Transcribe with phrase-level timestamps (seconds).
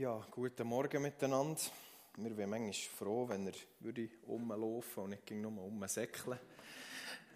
[0.00, 1.60] Ja, guten Morgen miteinander.
[2.16, 6.38] Wir wären manchmal froh, wenn er würde rumlaufen und nicht nur rumsäckeln.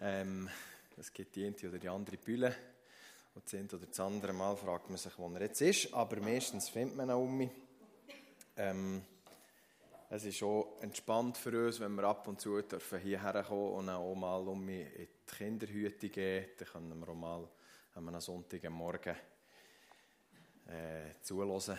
[0.01, 0.49] Ähm,
[0.97, 2.55] es gibt die eine oder die andere Bühne.
[3.35, 5.93] Und das eine oder das andere Mal fragt man sich, wo er jetzt ist.
[5.93, 7.51] Aber meistens findet man ihn um mich.
[8.57, 9.03] Ähm,
[10.09, 13.89] es ist auch entspannt für uns, wenn wir ab und zu dürfen hierher kommen und
[13.89, 16.47] auch mal um mich in die Kinderhütte gehen.
[16.57, 17.47] Dann können wir auch mal
[17.93, 19.15] an einem Sonntagmorgen
[20.67, 21.77] äh, zuhören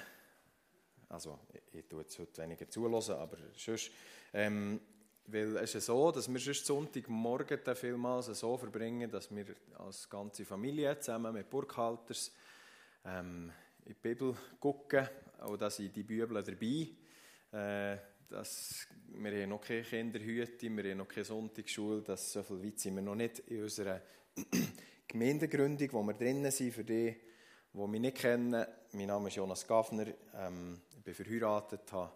[1.09, 1.39] also,
[1.73, 3.91] ich, tue jetzt heute weniger zulassen, aber sonst.
[4.33, 4.81] Ähm,
[5.29, 9.47] weil es ist so, dass wir sonst Sonntagmorgen vielmals so verbringen, dass wir
[9.79, 12.33] als ganze Familie zusammen mit Burghalters
[13.05, 13.53] ähm,
[13.85, 15.09] in die Bibel gucken.
[15.41, 16.89] Auch da sind die Bibel dabei.
[17.53, 22.03] Äh, das, wir haben noch keine Kinderhüte, wir haben noch keine Sonntagsschule.
[22.03, 24.01] Das, so viel weit sind wir noch nicht in unserer
[25.09, 26.73] Gemeindegründung, wo wir drinnen sind.
[26.73, 27.17] Für die,
[27.77, 30.07] die mich nicht kennen, mein Name ist Jonas Gaffner.
[30.35, 32.11] Ähm, bin verheiratet, habe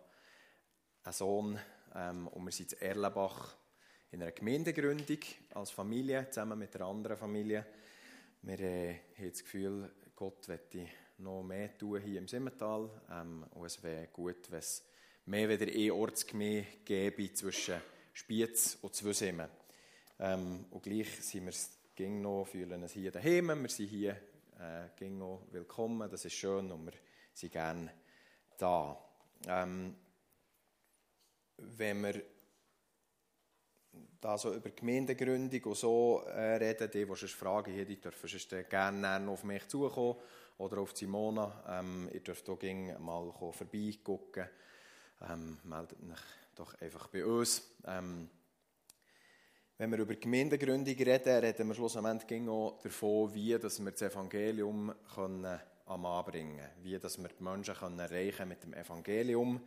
[1.03, 1.59] einen Sohn
[1.95, 3.57] ähm, und wir sind in Erlenbach
[4.11, 5.19] in einer Gemeindegründung
[5.53, 7.67] als Familie, zusammen mit einer anderen Familie.
[8.41, 10.87] Wir äh, haben das Gefühl, Gott möchte
[11.19, 14.83] noch mehr tun hier im Simmental ähm, und es wäre gut, wenn es
[15.27, 17.83] mehr wieder eine Ortsgemeinde gäbe zwischen
[18.15, 19.51] Spiez und Zwösimmen.
[20.21, 21.53] Ähm, und gleich sind wir
[21.95, 24.17] ging noch, fühlen uns hier daheim, wir sind hier
[24.61, 26.93] äh, ging noch willkommen, das ist schön und wir
[27.33, 27.93] sind gerne
[28.59, 28.99] da.
[29.47, 29.97] Ähm,
[31.57, 32.23] wenn wir
[34.21, 38.29] da so über Gemeindegründung und so äh, reden, die, die sonst Fragen haben, die dürfen
[38.29, 40.17] sonst gerne auf mich zukommen
[40.59, 41.81] oder auf Simona.
[41.81, 42.63] Ähm, ihr dürft auch
[42.99, 44.47] mal vorbeigucken.
[45.29, 46.19] Ähm, meldet euch
[46.55, 47.63] doch einfach bei uns.
[47.87, 48.29] Ähm,
[49.81, 54.95] wenn wir über Gemeindegründung reden, reden wir schlussendlich auch davon, wie dass wir das Evangelium
[55.15, 56.69] können am anbringen.
[56.83, 59.59] Wie dass wir die Menschen können erreichen mit dem Evangelium.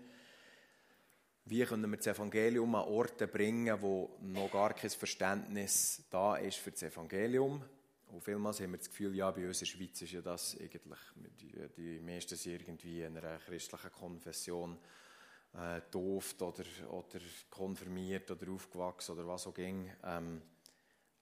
[1.45, 6.57] Wie können wir das Evangelium an Orte bringen, wo noch gar kein Verständnis da ist
[6.57, 7.63] für das Evangelium.
[8.11, 10.55] Und vielmals haben wir das Gefühl, ja, bei uns in der Schweiz ist ja das
[10.61, 10.99] eigentlich,
[11.41, 14.77] die, die meisten sind irgendwie in einer christlichen Konfession
[15.55, 17.19] äh, dooft oder, oder
[17.49, 19.91] konfirmiert oder aufgewachsen oder was auch ging.
[20.03, 20.41] Ähm,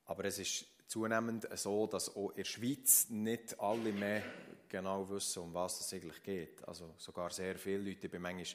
[0.05, 4.23] aber es ist zunehmend so, dass auch in der Schweiz nicht alle mehr
[4.67, 6.67] genau wissen, um was es eigentlich geht.
[6.67, 8.07] Also sogar sehr viele Leute.
[8.07, 8.45] Ich bin manchmal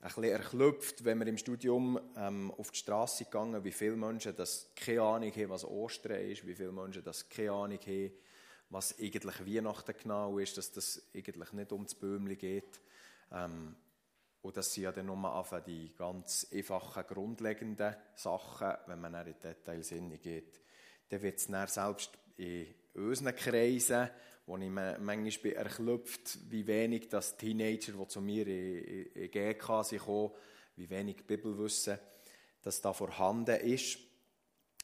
[0.00, 4.34] ein bisschen erklüpft, wenn wir im Studium ähm, auf die Straße gegangen wie viele Menschen
[4.34, 8.12] das keine Ahnung haben, was Ostern ist, wie viele Menschen das keine Ahnung haben,
[8.70, 12.80] was eigentlich Weihnachten genau ist, dass das eigentlich nicht um das Böhmli geht.
[13.30, 13.76] Ähm,
[14.42, 19.40] und das sind ja dann nur die ganz einfachen, grundlegenden Sachen, wenn man in die
[19.40, 20.60] Details hineingeht.
[21.08, 24.08] Dann wird es dann selbst in unseren Kreisen
[24.50, 29.84] wo ich manchmal bin erklüpft, wie wenig das Teenager, die zu mir in, in GK
[29.84, 30.02] sind,
[30.74, 31.98] wie wenig Bibelwissen,
[32.60, 33.98] das da vorhanden ist.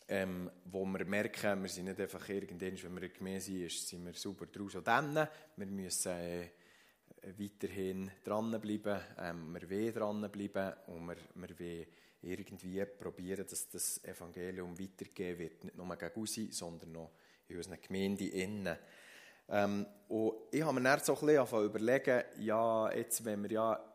[0.09, 4.07] Ähm, wo wir merken, wir sind nicht einfach irgendwann, wenn wir in Gemeinde sind, sind
[4.07, 5.29] wir super draus und dann.
[5.57, 6.51] Wir müssen äh,
[7.39, 11.87] weiterhin dranbleiben, ähm, wir wollen dranbleiben und wir, wir
[12.23, 15.65] irgendwie probieren, dass das Evangelium weitergegeben wird.
[15.65, 17.11] Nicht nur gegen uns, sondern noch
[17.49, 18.77] in unseren Gemeinden innen.
[19.49, 23.93] Ähm, und ich habe mir dann so ein bisschen überlegen, ja, jetzt, wenn wir ja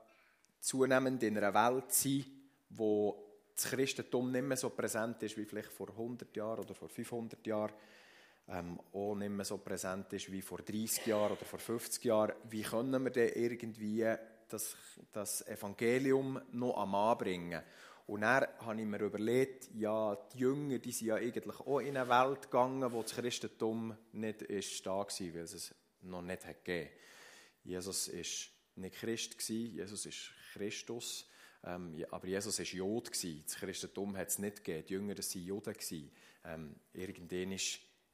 [0.59, 2.25] zunehmend in einer Welt sind,
[2.69, 6.87] wo das Christentum nicht mehr so präsent ist wie vielleicht vor 100 Jahren oder vor
[6.89, 7.73] 500 Jahren,
[8.47, 12.33] ähm, auch nicht mehr so präsent ist wie vor 30 Jahren oder vor 50 Jahren,
[12.49, 14.05] wie können wir denn irgendwie
[14.47, 14.75] das,
[15.11, 17.61] das Evangelium noch am Anbringen?
[18.07, 21.95] Und dann habe ich mir überlegt, ja, die Jünger, die sind ja eigentlich auch in
[21.95, 26.45] eine Welt gegangen, wo das Christentum nicht ist da war, weil es es noch nicht
[26.45, 26.89] hat gegeben.
[27.63, 31.25] Jesus war nicht Christ Jesus ist Christus,
[31.63, 34.85] ähm, aber Jesus war Jod Das Christentum hat es nicht gegeben.
[34.87, 35.75] Die Jünger, waren Juden
[36.43, 37.57] Ähm, irgendwann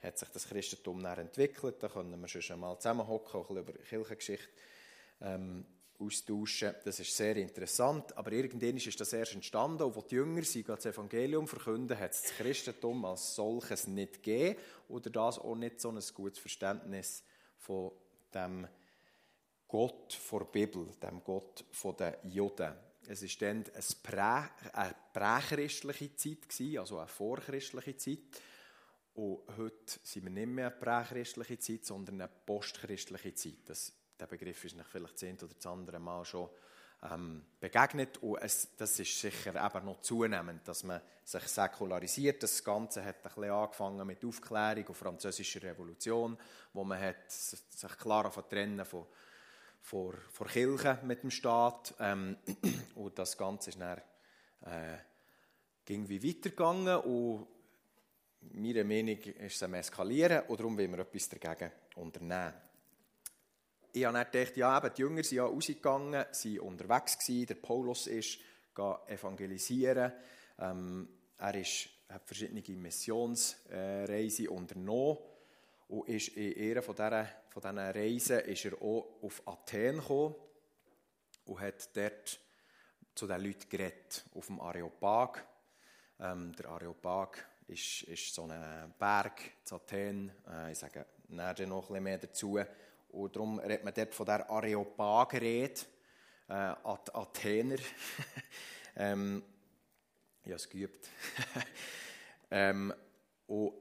[0.02, 1.82] hat sich das Christentum dann entwickelt.
[1.82, 4.50] Da können wir schon mal zusammenhocken, bisschen über Kirchengeschichte
[5.22, 5.66] ähm,
[6.00, 6.76] austauschen.
[6.84, 10.64] Das ist sehr interessant, aber irgendwann ist das erst entstanden, und wo die Jünger sie
[10.64, 14.60] das Evangelium verkünden, hat es das Christentum als solches nicht gegeben
[14.90, 17.24] oder das auch nicht so ein gutes Verständnis
[17.58, 17.92] von
[18.34, 18.68] dem
[19.68, 21.66] Gott vor der Bibel, dem Gott
[22.00, 22.74] der Juden.
[23.08, 23.50] Es war
[24.12, 28.42] dann eine prächristliche Zeit, also eine vorchristliche Zeit.
[29.18, 33.58] Und heute sind wir nicht mehr eine prächristliche Zeit, sondern eine postchristliche Zeit.
[33.66, 36.50] Das der Begriff ist nicht vielleicht zehn oder das andere Mal schon
[37.12, 38.18] ähm, begegnet.
[38.18, 42.44] Und es, das ist sicher eben noch zunehmend, dass man sich säkularisiert.
[42.44, 46.38] Das Ganze hat ein bisschen angefangen mit Aufklärung und französischer Revolution,
[46.74, 49.06] wo man hat sich klar trennen von,
[49.82, 51.96] vor, vor Kirche mit dem Staat.
[52.00, 52.38] Ähm,
[52.96, 54.00] und das Ganze ist dann,
[54.62, 54.98] äh,
[55.86, 57.48] ging wie weitergegangen und
[58.42, 62.54] meiner Meinung nach ist es am Eskalieren und darum wollen wir etwas dagegen unternehmen.
[63.94, 67.56] Ich habe dann gedacht, ja, eben, die Jünger sind ja rausgegangen, sind unterwegs gewesen, der
[67.56, 68.40] Paulus ist
[69.08, 70.14] evangelisieren.
[70.60, 75.18] Ähm, er ist, hat verschiedene Missionsreisen unternommen
[75.88, 80.36] und ist in einer von diesen, von diesen Reisen ist er auch auf Athen gekommen
[81.46, 82.40] und hat dort
[83.16, 85.44] zu den Leuten geredet, auf dem Areopag.
[86.20, 90.32] Ähm, der Areopag ist, ist so ein Berg in Athen.
[90.48, 92.60] Äh, ich sage nachher noch ein bisschen mehr dazu.
[93.10, 95.82] Und darum redet man dort von der Areopag-Rede,
[96.48, 97.78] äh, Athener.
[98.96, 99.44] ähm,
[100.44, 101.10] ich habe es geübt.
[102.52, 102.94] ähm,
[103.48, 103.74] und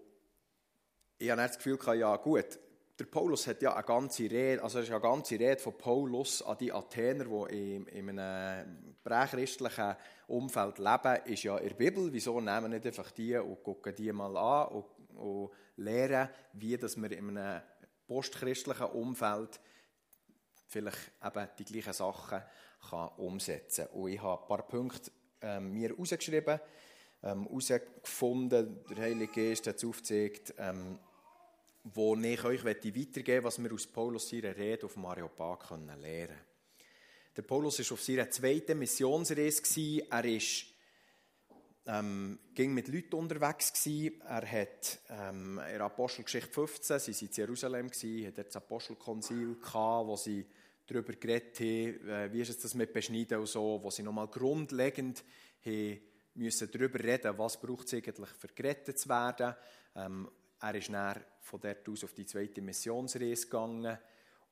[1.19, 2.59] ich habe das Gefühl, ja gut,
[2.99, 6.43] der Paulus hat ja eine ganze Rede, also es ist eine ganze Rede von Paulus
[6.43, 9.97] an die Athener, die in, in einem prächristlichen
[10.27, 12.13] Umfeld leben, ist ja in der Bibel.
[12.13, 14.85] Wieso nehmen wir nicht einfach die und gucken die mal an und,
[15.17, 17.63] und lernen, wie dass wir in einem
[18.07, 19.61] postchristlichen Umfeld
[20.67, 22.43] vielleicht eben die gleichen Sachen
[22.91, 24.01] kann umsetzen kann.
[24.01, 25.11] Und ich habe ein paar Punkte
[25.43, 26.61] ähm, mir herausgeschrieben,
[27.23, 30.99] ähm, herausgefunden, der Heilige Geist hat es aufgezeigt, ähm,
[31.85, 35.99] wo ich euch weitergeben möchte, was wir aus Paulus seiner Rede auf dem Areopag lernen
[36.01, 36.56] können.
[37.37, 40.07] Der Paulus war auf seiner zweiten Missionsreise.
[40.11, 40.65] Er ist,
[41.87, 43.75] ähm, ging mit Leuten unterwegs.
[43.75, 44.23] Gewesen.
[44.23, 50.07] Er hat ähm, in Apostelgeschichte 15, sie waren in Jerusalem, gewesen, hat das Apostelkonzil gehabt,
[50.07, 50.47] wo sie
[50.87, 54.29] darüber geredet haben, äh, wie ist es das mit Beschneiden und so, wo sie nochmal
[54.29, 55.23] grundlegend
[56.35, 59.55] müssen darüber reden, was braucht es eigentlich, für gerettet zu werden.
[59.95, 60.31] Ähm,
[60.61, 63.99] er ist dann von dort aus auf die zweite Missionsreise gegangen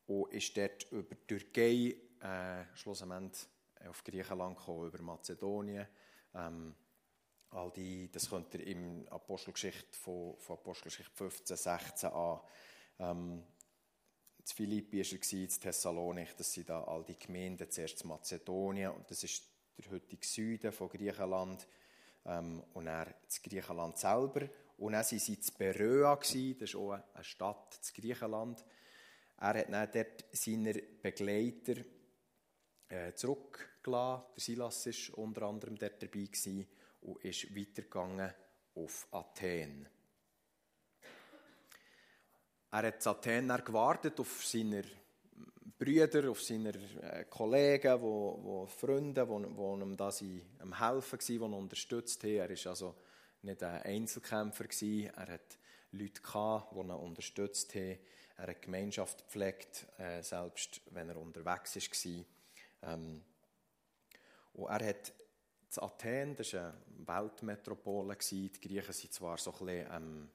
[0.07, 1.95] und ist dort über Türkei,
[2.25, 3.47] äh, schlussendlich
[3.87, 5.87] auf Griechenland gekommen, über Mazedonien.
[6.35, 6.75] Ähm,
[7.51, 12.41] all die, das könnt ihr im Apostelgeschichte von, von Apostelgeschichte 15, 16 an.
[12.99, 13.45] Ähm,
[14.43, 18.91] zu Philippi war er, zu Thessalonik, das sind da all die Gemeinden, zuerst zu Mazedonien,
[18.91, 19.45] und das ist
[19.79, 21.67] der heutige Süden von Griechenland,
[22.27, 24.49] ähm, und dann zu Griechenland selber.
[24.77, 28.65] Und dann waren sie zu Beröa, das ist auch eine Stadt zu Griechenland.
[29.39, 31.75] Er hat dann dort seine Begleiter
[32.95, 34.25] äh, zurückgelassen.
[34.37, 36.67] Der Silas war unter anderem dort dabei gewesen
[37.03, 38.33] und ist weitergegangen
[38.75, 39.89] auf Athen.
[42.71, 44.83] Er hat in Athen gewartet auf seine
[45.79, 50.11] Brüder, auf seine äh, Kollegen, wo, wo Freunde, die ihm da
[50.61, 52.37] am helfen waren, die ihn unterstützt haben.
[52.37, 52.95] Er war also
[53.43, 54.65] nicht ein Einzelkämpfer.
[54.65, 55.59] Er hat
[55.93, 57.99] Leute, gehabt, die ihn unterstützt haben.
[58.37, 62.25] Er hat Gemeinschaft gepflegt, äh, selbst wenn er unterwegs war.
[62.87, 63.23] Ähm,
[64.55, 65.13] und er hat
[65.77, 70.31] in Athen, das war eine Weltmetropole, die Griechen sind zwar so ein bisschen, ähm,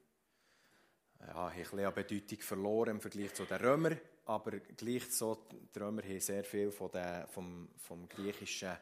[1.22, 5.80] ja, ein bisschen an Bedeutung verloren im Vergleich zu den Römern, aber gleich so, die
[5.80, 8.76] Römer haben sehr viel von der, vom, vom griechischen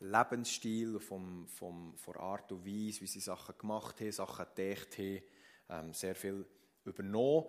[0.00, 4.98] Lebensstil, vom, vom, von der Art und Weise, wie sie Sachen gemacht haben, Sachen gedacht
[4.98, 5.22] haben,
[5.68, 6.46] ähm, sehr viel
[6.84, 7.46] übernommen.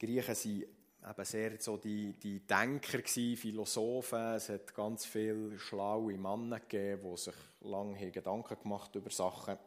[0.00, 0.77] Die Griechen waren
[1.08, 4.34] eben sehr so die, die Denker, gewesen, Philosophen.
[4.34, 9.58] Es hat ganz viele schlaue Männer gegeben, die sich lange Gedanken gemacht über Sachen.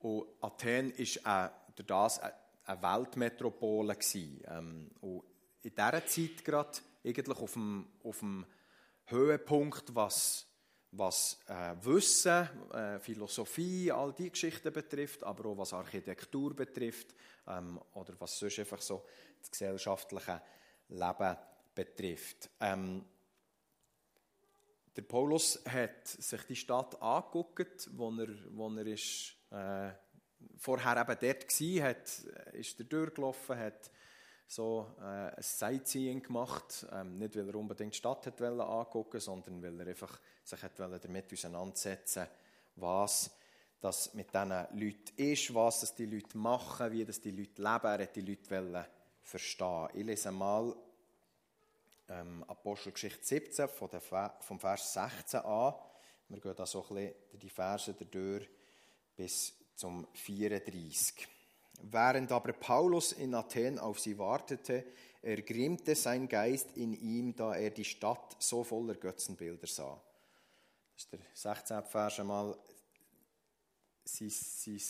[0.00, 3.96] Und Athen war durch das eine Weltmetropole.
[4.14, 5.24] Ähm, und
[5.62, 8.46] in dieser Zeit gerade eigentlich auf dem, auf dem
[9.06, 10.48] Höhepunkt, was
[10.92, 17.14] was äh, Wissen, äh, Philosophie, all die Geschichten betrifft, aber auch was Architektur betrifft
[17.46, 19.04] ähm, oder was sonst einfach so
[19.40, 20.40] das gesellschaftliche
[20.88, 21.36] Leben
[21.74, 22.50] betrifft.
[22.60, 23.04] Ähm,
[24.96, 29.90] der Paulus hat sich die Stadt angeguckt, wo er, wo er ist, äh,
[30.56, 32.08] vorher eben dort war, hat,
[32.54, 33.90] ist er durchgelaufen, hat
[34.48, 39.62] so äh, ein Sightseeing gemacht, ähm, nicht weil er unbedingt die Stadt hat angucken sondern
[39.62, 42.26] weil er einfach sich hat damit auseinandersetzen
[42.80, 43.30] was
[43.80, 47.86] das mit diesen Leuten ist, was das die Leute machen, wie das die Leute leben.
[47.86, 48.88] Er hat die Leute
[49.28, 49.88] verstehen.
[49.94, 50.74] Ich lese mal
[52.08, 54.00] ähm, Apostelgeschichte 17 von der,
[54.40, 55.74] vom Vers 16 an.
[56.28, 58.48] Wir gehen da so ein bisschen die Verse durch
[59.16, 61.28] bis zum 34.
[61.82, 64.84] Während aber Paulus in Athen auf sie wartete,
[65.22, 70.00] ergrimmte sein Geist in ihm, da er die Stadt so voller Götzenbilder sah.
[70.94, 71.82] Das ist der 16.
[71.84, 72.58] Vers einmal.
[74.04, 74.80] Sein, sein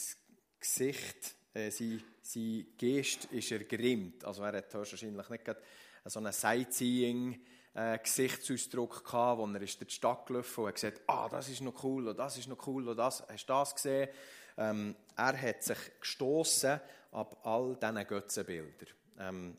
[0.61, 4.25] Gesicht äh, sein, sein Geist ist ergrimmt.
[4.25, 5.57] Also er hat wahrscheinlich nicht
[6.05, 7.41] so einen Sightseeing
[7.75, 11.49] äh, Gesichtsausdruck gehabt, wo er ist durch die Stadt gelaufen und hat gesagt, ah, das
[11.49, 14.09] ist noch cool, und das ist noch cool, und das, hast du das gesehen?
[14.57, 16.81] Ähm, er hat sich gestoßen
[17.13, 18.89] ab all diesen Götzenbildern.
[19.19, 19.57] Ähm,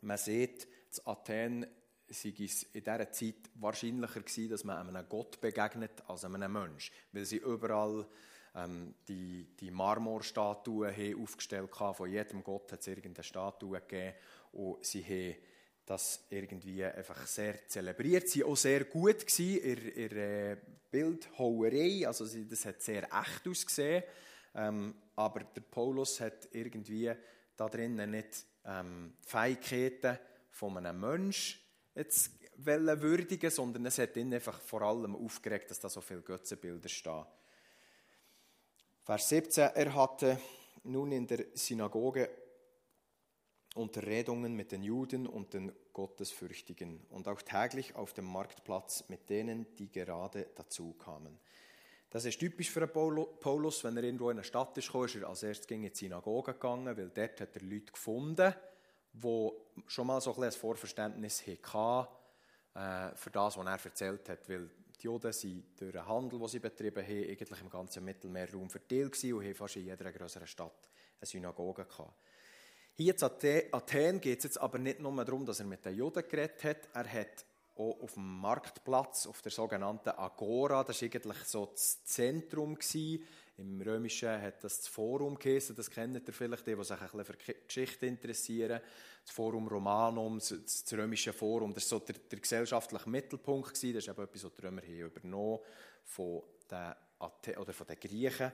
[0.00, 1.66] man sieht, in Athen
[2.08, 6.92] sei es in dieser Zeit wahrscheinlicher gewesen, dass man einem Gott begegnet als einem Mensch,
[7.12, 8.06] weil sie überall
[8.54, 11.94] ähm, die, die Marmorstatuen haben aufgestellt haben.
[11.94, 14.14] Von jedem Gott hat es irgendeine Statue gegeben
[14.52, 15.36] und sie haben
[15.86, 18.28] das irgendwie einfach sehr zelebriert.
[18.28, 20.56] Sie waren auch sehr gut in ihrer
[20.90, 24.04] Bildhauerei, also das hat sehr echt ausgesehen.
[24.54, 27.12] Ähm, aber der Paulus hat irgendwie
[27.56, 30.18] da drinnen nicht ähm, Fähigkeiten
[30.50, 31.60] von einem Menschen
[31.94, 36.88] jetzt würdigen, sondern es hat ihn einfach vor allem aufgeregt, dass da so viele Götzenbilder
[36.88, 37.24] stehen.
[39.04, 40.40] Vers 17, er hatte
[40.84, 42.30] nun in der Synagoge
[43.74, 49.66] Unterredungen mit den Juden und den Gottesfürchtigen und auch täglich auf dem Marktplatz mit denen,
[49.76, 51.38] die gerade dazu kamen.
[52.08, 55.42] Das ist typisch für Paulus, wenn er irgendwo in eine Stadt ist, ist er als
[55.42, 58.54] erstes in die Synagoge gegangen, weil dort hat er Leute gefunden,
[59.12, 59.50] die
[59.86, 62.08] schon mal so ein, ein Vorverständnis hatten
[62.74, 64.70] äh, für das, was er erzählt hat, weil
[65.04, 69.22] die Juden sind durch den Handel, den sie betrieben haben, eigentlich im ganzen Mittelmeerraum verteilt
[69.24, 70.88] und haben fast in jeder größeren Stadt
[71.20, 72.14] eine Synagoge gehabt.
[72.94, 76.26] Hier in Athen geht es jetzt aber nicht nur darum, dass er mit den Juden
[76.26, 76.88] geredet hat.
[76.94, 77.44] Er hat
[77.76, 82.74] auch auf dem Marktplatz, auf der sogenannten Agora, das war eigentlich so das Zentrum.
[82.74, 83.24] Gewesen.
[83.56, 87.08] Im Römischen hat das das Forum geheißen, das kennt ihr vielleicht, die, die sich ein
[87.08, 88.80] bisschen für Geschichte interessieren.
[89.24, 93.74] Das Forum Romanum, das, Römische Forum, das war so der, der gesellschaftliche Mittelpunkt.
[93.74, 93.94] Gewesen.
[93.94, 95.60] Das ist eben etwas, was die Römer hier übernommen
[96.04, 98.52] von den, Athe oder von den Griechen.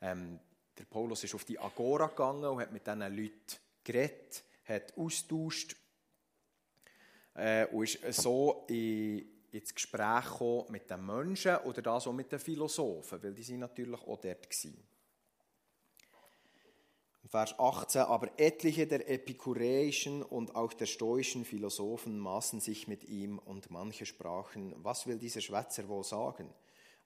[0.00, 0.38] Ähm,
[0.78, 5.76] der Paulus ist auf die Agora gegangen und hat mit diesen Leuten geredet, hat austauscht
[7.34, 12.30] äh, und ist so in, ins Gespräch gekommen mit den Menschen oder das auch mit
[12.30, 14.82] den Philosophen, weil die sind natürlich auch dort gewesen.
[17.28, 23.38] Vers 18, aber etliche der epikureischen und auch der stoischen Philosophen maßen sich mit ihm
[23.38, 26.52] und manche sprachen, was will dieser Schwätzer wohl sagen?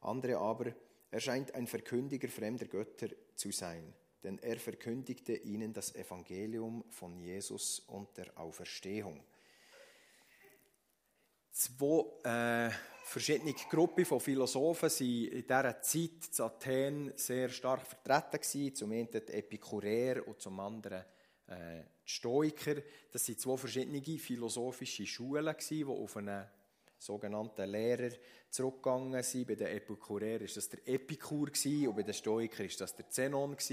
[0.01, 0.73] Andere aber,
[1.13, 3.95] er scheint ein Verkündiger fremder Götter zu sein
[4.27, 9.23] denn er verkündigte ihnen das Evangelium von Jesus und der Auferstehung.
[11.59, 12.71] Zwei äh,
[13.03, 18.43] verschiedene Gruppen von Philosophen waren in dieser Zeit in Athen sehr stark vertreten.
[18.43, 18.75] Gewesen.
[18.75, 21.03] Zum einen die Epikureer und zum anderen
[21.47, 22.75] äh, die Stoiker.
[23.11, 26.51] Das waren zwei verschiedene philosophische Schulen, gewesen, die auf eine
[26.99, 28.15] sogenannten Lehrer
[28.51, 29.49] zurückgegangen sind.
[29.49, 33.57] Bei den Epikureern war das der Epikur und bei den Stoikern war das der Zenon.
[33.57, 33.67] Das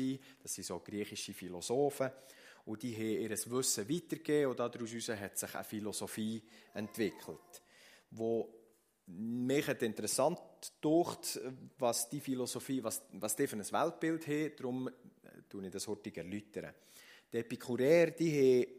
[0.54, 2.12] sind so griechische Philosophen.
[2.66, 6.42] Und die haben ihr Wissen weitergegeben und daraus hat sich eine Philosophie
[6.74, 7.62] entwickelt,
[8.16, 8.54] wo
[9.08, 10.40] mich hat interessant
[10.82, 11.40] gedacht,
[11.78, 14.52] was die Philosophie, was, was die für ein Weltbild haben.
[14.56, 14.90] Darum
[15.24, 16.74] erläutere ich das heute erläutern.
[17.32, 18.72] Die Epikureer, die haben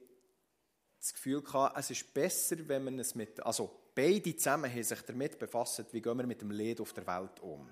[0.99, 5.03] das Gefühl gehabt, es ist besser, wenn man es mit, also beide zusammen haben sich
[5.03, 7.69] damit befasst, wie gehen wir mit dem Leid auf der Welt um.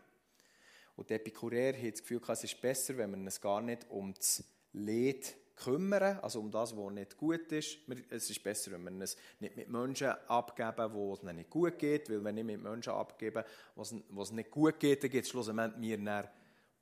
[0.96, 4.12] Und die Epikureer haben das Gefühl, es ist besser, wenn wir uns gar nicht um
[4.12, 7.78] das Leid kümmern, also um das, was nicht gut ist.
[8.10, 12.10] Es ist besser, wenn wir es nicht mit Menschen abgeben, wo es nicht gut geht,
[12.10, 13.44] weil wenn ich mit Menschen abgebe,
[13.74, 16.30] wo es nicht gut geht, dann geht es schlussendlich mir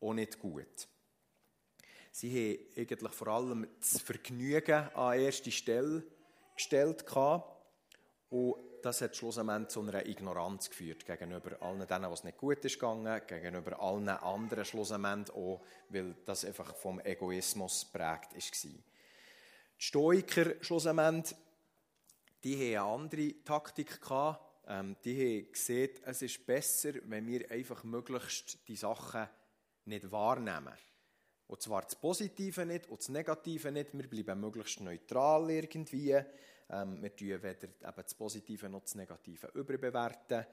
[0.00, 0.89] auch nicht gut.
[2.12, 6.03] Sie haben eigentlich vor allem das Vergnügen an erste Stelle
[6.55, 7.05] gestellt
[8.31, 12.75] und das hat schlussendlich zu einer Ignoranz geführt gegenüber allen denen, was nicht gut ist
[12.75, 18.40] gegangen, gegenüber allen anderen schlussendlich auch, weil das einfach vom Egoismus prägt war.
[18.40, 18.82] Die
[19.78, 21.37] Stoiker schlussendlich,
[22.44, 24.46] die haben eine andere Taktik gehabt.
[24.66, 29.28] Ähm, die haben gesehen, es ist besser, wenn wir einfach möglichst die Sachen
[29.87, 30.75] nicht wahrnehmen.
[31.46, 33.92] Und zwar das Positive nicht und das Negative nicht.
[33.92, 36.16] Wir bleiben möglichst neutral irgendwie.
[36.71, 40.47] Ähm, wir tun weder eben das Positive noch das Negative überbewerten.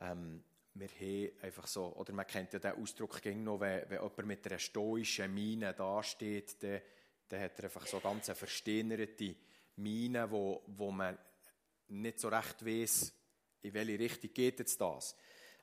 [0.00, 0.42] Ähm,
[0.74, 4.46] wir haben einfach so, oder man kennt ja den Ausdruck noch, wenn, wenn jemand mit
[4.46, 6.80] einer stoischen Miene dasteht, dann,
[7.28, 9.36] dann hat er einfach so ganz eine versteinerte
[9.76, 11.16] Miene, wo, wo man
[11.88, 13.12] nicht so recht weiß,
[13.62, 15.16] in welche Richtung geht jetzt das.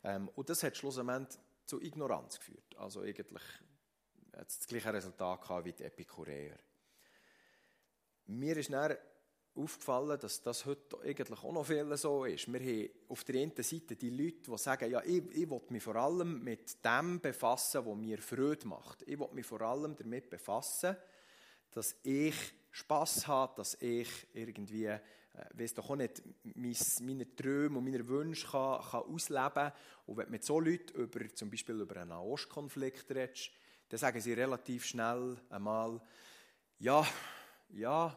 [0.04, 2.76] Ähm, und das hat schlussendlich zu Ignoranz geführt.
[2.78, 3.44] Also eigentlich
[4.34, 6.58] hat es das gleiche Resultat gehabt wie die Epikureer.
[8.28, 8.96] Mir ist dann
[9.58, 12.52] aufgefallen, dass das heute eigentlich auch noch viel so ist.
[12.52, 15.84] Wir haben auf der einen Seite die Leute, die sagen, ja, ich, ich will mich
[15.84, 19.04] vor allem mit dem befassen, was mir Freude macht.
[19.04, 20.96] Ich will mich vor allem damit befassen,
[21.72, 22.36] dass ich
[22.72, 25.00] Spass habe, dass ich irgendwie, äh,
[25.54, 29.72] weiß doch auch nicht, meine Träume und meine Wünsche kann, kann ausleben kann.
[30.06, 33.52] Und wenn du mit so Leuten über, zum Beispiel über einen Nahostkonflikt redest,
[33.90, 36.02] dann sagen sie relativ schnell einmal,
[36.80, 37.08] ja,
[37.70, 38.16] ja,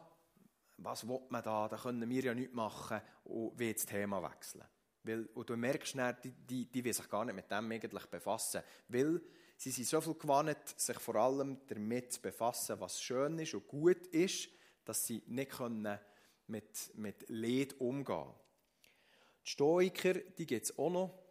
[0.83, 4.65] was will man da, da können wir ja nichts machen und wie das Thema wechseln.
[5.03, 8.05] Weil, und du merkst schnell, die, die, die will sich gar nicht mit dem eigentlich
[8.05, 9.21] befassen, weil
[9.57, 13.67] sie sind so viel gewandt, sich vor allem damit zu befassen, was schön ist und
[13.67, 14.49] gut ist,
[14.85, 15.99] dass sie nicht können
[16.47, 18.33] mit, mit Leid umgehen können.
[19.43, 21.21] Die Stoiker, die gibt es auch noch,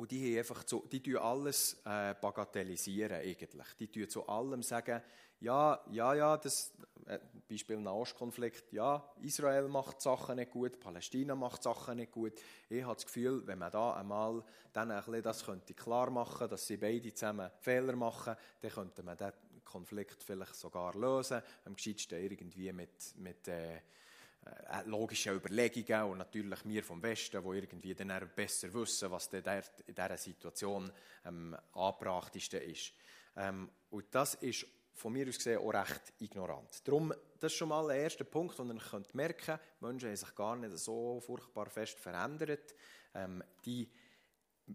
[0.00, 3.66] und die, haben einfach zu, die tun alles äh, bagatellisieren eigentlich.
[3.78, 5.02] Die tun zu allem sagen,
[5.40, 6.72] ja, ja, ja, das
[7.06, 7.18] äh,
[7.48, 12.34] Beispiel Nahostkonflikt, ja, Israel macht Sachen nicht gut, Palästina macht Sachen nicht gut.
[12.68, 16.66] Ich habe das Gefühl, wenn man da einmal dann ein das könnte klar machen, dass
[16.66, 19.32] sie beide zusammen Fehler machen, dann könnte man den
[19.64, 21.42] Konflikt vielleicht sogar lösen.
[21.64, 27.52] Am gescheitsten irgendwie mit, mit äh, äh, logische Überlegungen und natürlich wir vom Westen, wo
[27.52, 30.90] irgendwie dann besser wissen, was in dieser Situation
[31.24, 32.92] am angebrachtesten ist.
[33.36, 36.86] Ähm, und das ist von mir aus gesehen auch recht ignorant.
[36.86, 40.34] Darum, das ist schon mal der erste Punkt, wo ihr könnt merken Menschen haben sich
[40.34, 42.74] gar nicht so furchtbar fest verändert.
[43.14, 43.88] Ähm, die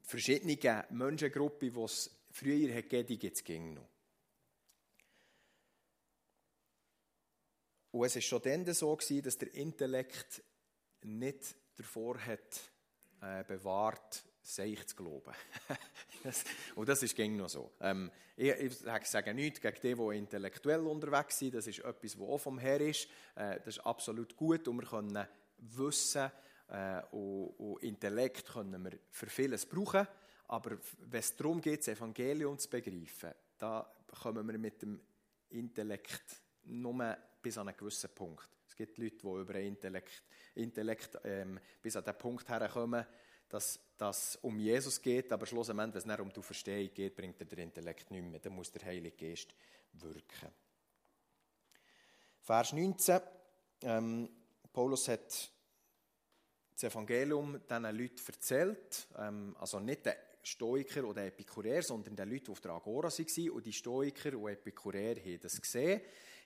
[0.03, 3.89] verschiedenen Menschengruppen, die es früher gegeben die gibt es noch.
[7.91, 10.43] Und es war schon dann so, gewesen, dass der Intellekt
[11.03, 12.59] nicht davor hat,
[13.21, 15.33] äh, bewahrt, seich zu glauben.
[16.75, 17.71] und das ist gängig noch so.
[17.79, 21.55] Ähm, ich, ich sage nichts gegen die, die intellektuell unterwegs sind.
[21.55, 23.07] Das ist etwas, das auch vom Herr ist.
[23.35, 26.31] Äh, das ist absolut gut und wir können Wissen
[26.69, 30.07] äh, und, und, Intellekt können wir für vieles brauchen.
[30.47, 35.01] Aber wenn es darum geht, das Evangelium zu begreifen, da kommen wir mit dem
[35.49, 38.47] Intellekt nur bis an einen gewissen Punkt.
[38.67, 40.23] Es gibt Leute, die über Intellekt,
[40.53, 43.05] Intellekt ähm, bis an den Punkt herkommen,
[43.49, 47.39] dass es um Jesus geht, aber schlussendlich, wenn es nicht um die Verstehung geht, bringt
[47.39, 48.39] der Intellekt nicht mehr.
[48.39, 49.55] Dann muss der Heilige Geist
[49.93, 50.51] wirken.
[52.41, 53.19] Vers 19.
[53.83, 54.29] Ähm,
[54.71, 55.51] Paulus hat
[56.73, 59.07] das Evangelium diesen Leuten erzählt.
[59.17, 63.49] Ähm, also nicht den Stoiker oder Epikureer, sondern den Leuten, die auf der Agora waren.
[63.49, 66.01] Und die Stoiker und Epikureer haben das gesehen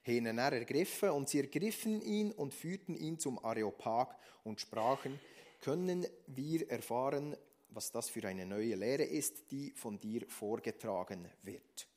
[0.05, 5.19] haben ihn ergriffen und sie ergriffen ihn und führten ihn zum Areopag und sprachen,
[5.61, 7.35] können wir erfahren,
[7.69, 11.87] was das für eine neue Lehre ist, die von dir vorgetragen wird.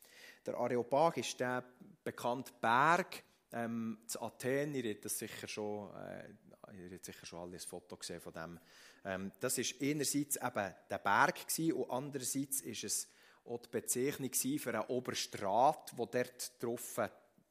[0.44, 1.64] Der Areopag ist der
[2.04, 3.22] bekannte Berg
[3.52, 4.74] ähm, zu Athen.
[4.74, 6.28] Ihr habt das sicher schon, äh,
[6.76, 8.60] ihr habt sicher schon alle ein Foto gesehen von dem.
[9.04, 13.08] Ähm, das ist einerseits eben der Berg gewesen, und andererseits ist es
[13.44, 16.98] auch die Bezeichnung für einen Oberstrat, wo dort drauf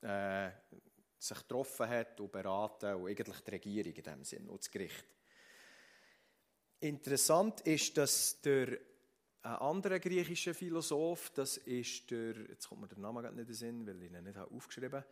[0.02, 0.50] äh,
[1.18, 5.06] sich getroffen hat und beraten und eigentlich die Regierung in dem Sinn und das Gericht.
[6.82, 8.80] Interessant ist, dass der
[9.44, 13.54] ein anderer griechischer Philosoph, das ist der, jetzt kommt mir der Name nicht in den
[13.54, 15.06] Sinn, weil ich ihn nicht aufgeschrieben habe,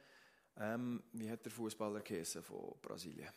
[0.58, 3.30] ähm, wie hat der Fußballer geheißen von Brasilien?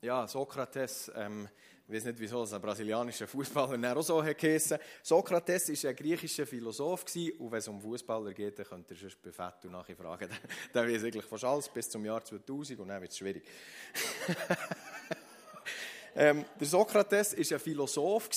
[0.00, 1.48] Ja, Sokrates, ähm,
[1.88, 4.78] ich weiß nicht, wieso es ein brasilianischer Fußballer auch so geheißen.
[5.02, 8.96] Sokrates war ein griechischer Philosoph gewesen, und wenn es um Fußballer geht, dann könnt ihr
[8.96, 10.30] sonst bei Fettu nachfragen.
[10.72, 13.44] Der weiß eigentlich fast alles bis zum Jahr 2000 und dann wird es schwierig.
[16.14, 18.30] ähm, der Sokrates war ein Philosoph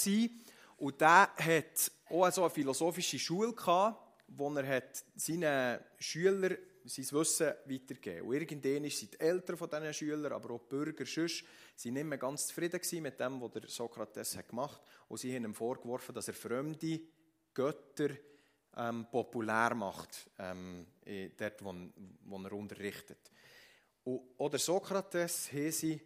[0.78, 7.06] und der hat auch so eine philosophische Schule gehabt, wo er hat seinen Schülern sein
[7.12, 8.28] Wissen weitergeben.
[8.28, 11.44] Und irgendwann sind die Eltern von diesen Schülern, aber auch die Bürger sonst,
[11.76, 15.10] sind nicht mehr ganz zufrieden mit dem, was der Sokrates hat gemacht hat.
[15.10, 17.02] Und sie haben ihm vorgeworfen, dass er fremde
[17.54, 18.10] Götter
[18.76, 20.88] ähm, populär macht, ähm,
[21.38, 21.74] dort, wo,
[22.26, 23.32] wo er unterrichtet.
[24.04, 26.02] Und, oder Sokrates haben sie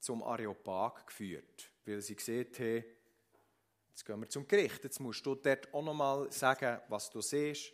[0.00, 2.84] zum Areopag geführt, weil sie gesehen haben,
[3.90, 7.72] jetzt gehen wir zum Gericht, jetzt musst du dort auch nochmal sagen, was du siehst,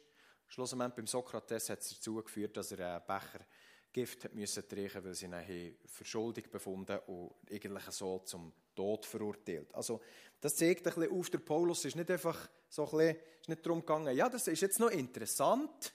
[0.49, 3.45] Schlussendlich beim Sokrates hat es dazu geführt, dass er einen Becher
[3.93, 9.75] Gift müssen trinken, weil sie ihn für schuldig befunden und eigentlich so zum Tod verurteilt.
[9.75, 10.01] Also
[10.41, 13.67] das zeigt ein bisschen auf, der Paulus ist nicht einfach so ein bisschen, ist nicht
[13.67, 15.95] darum gegangen, ja, das ist jetzt noch interessant,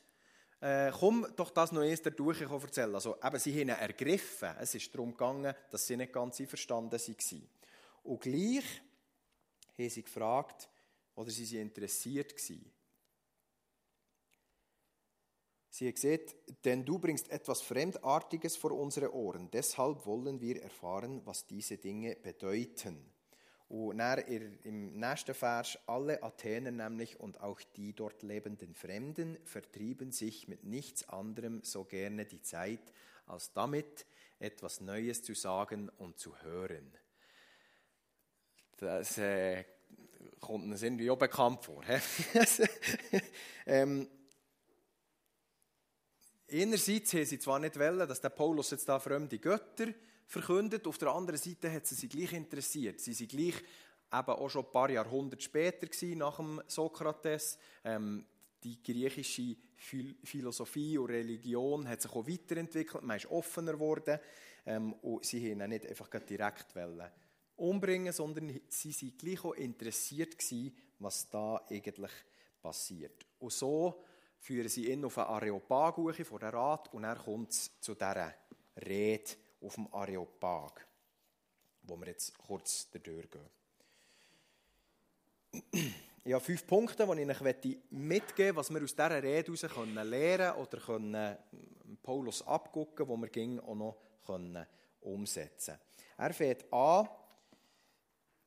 [0.61, 2.93] äh, komm doch das noch erst durch erzählen.
[2.93, 4.55] Also eben, sie haben ihn ergriffen.
[4.59, 7.49] Es ist darum gegangen, dass sie nicht ganz einverstanden waren.
[8.03, 8.81] Und gleich
[9.77, 10.69] haben sie gefragt,
[11.15, 12.71] oder sie waren interessiert gewesen,
[15.73, 19.49] Sie hat gesagt, denn du bringst etwas Fremdartiges vor unsere Ohren.
[19.51, 23.09] Deshalb wollen wir erfahren, was diese Dinge bedeuten.
[23.71, 30.11] Und dann im nächsten Vers, alle Athener nämlich und auch die dort lebenden Fremden vertrieben
[30.11, 32.91] sich mit nichts anderem so gerne die Zeit,
[33.27, 34.05] als damit
[34.39, 36.91] etwas Neues zu sagen und zu hören.
[38.75, 39.63] Das äh,
[40.41, 41.81] kommt uns irgendwie auch bekannt vor.
[43.65, 44.05] ähm,
[46.51, 49.93] einerseits haben sie zwar nicht wollen, dass der Paulus jetzt da fremde Götter
[50.31, 50.87] verkündet.
[50.87, 53.01] Auf der anderen Seite hat sie sich gleich interessiert.
[53.01, 57.57] Sie sind gleich eben auch schon ein paar Jahrhunderte später gewesen, nach dem Sokrates.
[57.83, 58.25] Ähm,
[58.63, 59.57] die griechische
[60.23, 63.03] Philosophie und Religion hat sich auch weiterentwickelt.
[63.03, 64.19] Man ist offener geworden.
[64.65, 66.67] Ähm, und sie haben nicht einfach direkt
[67.57, 72.11] umbringen, sondern sie waren gleich auch interessiert gewesen, was da eigentlich
[72.61, 73.25] passiert.
[73.39, 74.03] Und so
[74.39, 78.33] führen sie ihn auf eine Areopag vor den Rat und dann kommt zu dieser
[78.87, 80.85] Rede auf dem Areopag,
[81.83, 83.49] wo wir jetzt kurz durchgehen.
[86.23, 89.87] Ich habe fünf Punkte, die ich euch mitgeben möchte, was wir aus dieser Rede heraus
[90.03, 91.37] lernen oder können
[92.03, 93.97] Paulus abgucken, wo wir auch noch
[94.99, 95.81] umsetzen können.
[96.19, 97.09] Er fängt an,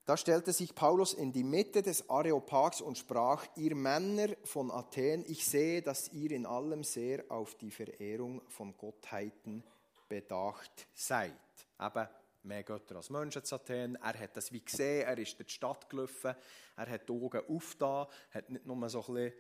[0.05, 5.25] da stellte sich Paulus in die Mitte des Areopags und sprach, ihr Männer von Athen,
[5.27, 9.65] ich sehe, dass ihr in allem sehr auf die Verehrung von Gottheiten
[10.09, 11.33] bedacht seid.
[11.81, 12.09] Eben
[12.45, 13.97] mehr Götter als Menschen zu Athen.
[13.97, 16.35] Er hat das wie gesehen, er ist durch die Stadt gelaufen,
[16.77, 19.33] er hat die Augen aufgetan, hat nicht nur so ein bisschen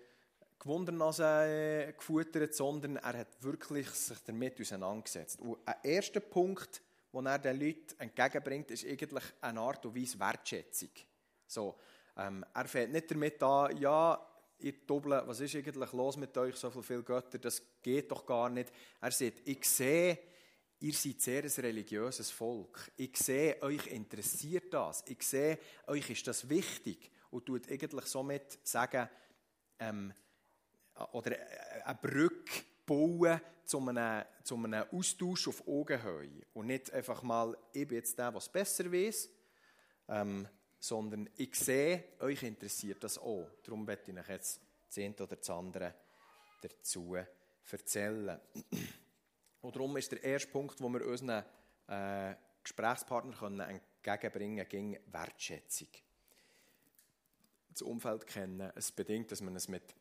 [0.58, 5.40] Gewundernase äh, gefuttert, sondern er hat wirklich sich damit auseinandergesetzt.
[5.40, 6.80] Und ein erster Punkt,
[7.12, 10.90] den er den Leuten entgegenbringt, ist eigentlich eine Art und Weise Wertschätzung.
[11.46, 11.76] So,
[12.16, 14.18] ähm, er fängt nicht damit an, ja,
[14.60, 18.48] ihr Doppel, was ist eigentlich los mit euch, so viele Götter, das geht doch gar
[18.48, 18.72] nicht.
[19.00, 20.18] Er sagt, ich sehe,
[20.84, 22.92] ihr seid sehr ein religiöses Volk.
[22.98, 25.02] Ich sehe, euch interessiert das.
[25.06, 27.10] Ich sehe, euch ist das wichtig.
[27.30, 29.08] Und tut eigentlich somit sagen,
[29.78, 30.12] ähm,
[31.12, 31.36] oder
[31.86, 36.42] eine Brücke bauen zu einem, zu einem Austausch auf Augenhöhe.
[36.52, 39.30] Und nicht einfach mal, ich bin jetzt der, was besser weiß,
[40.08, 40.46] ähm,
[40.78, 43.48] sondern ich sehe, euch interessiert das auch.
[43.62, 45.94] Darum werde ich euch jetzt das eine oder das andere
[46.60, 47.16] dazu
[47.70, 48.38] erzählen.
[49.64, 51.42] Und darum ist der erste Punkt, wo wir unseren
[51.86, 55.88] äh, Gesprächspartnern entgegenbringen können, Wertschätzung.
[57.70, 59.94] Das Umfeld kennen, es bedingt, dass man es mit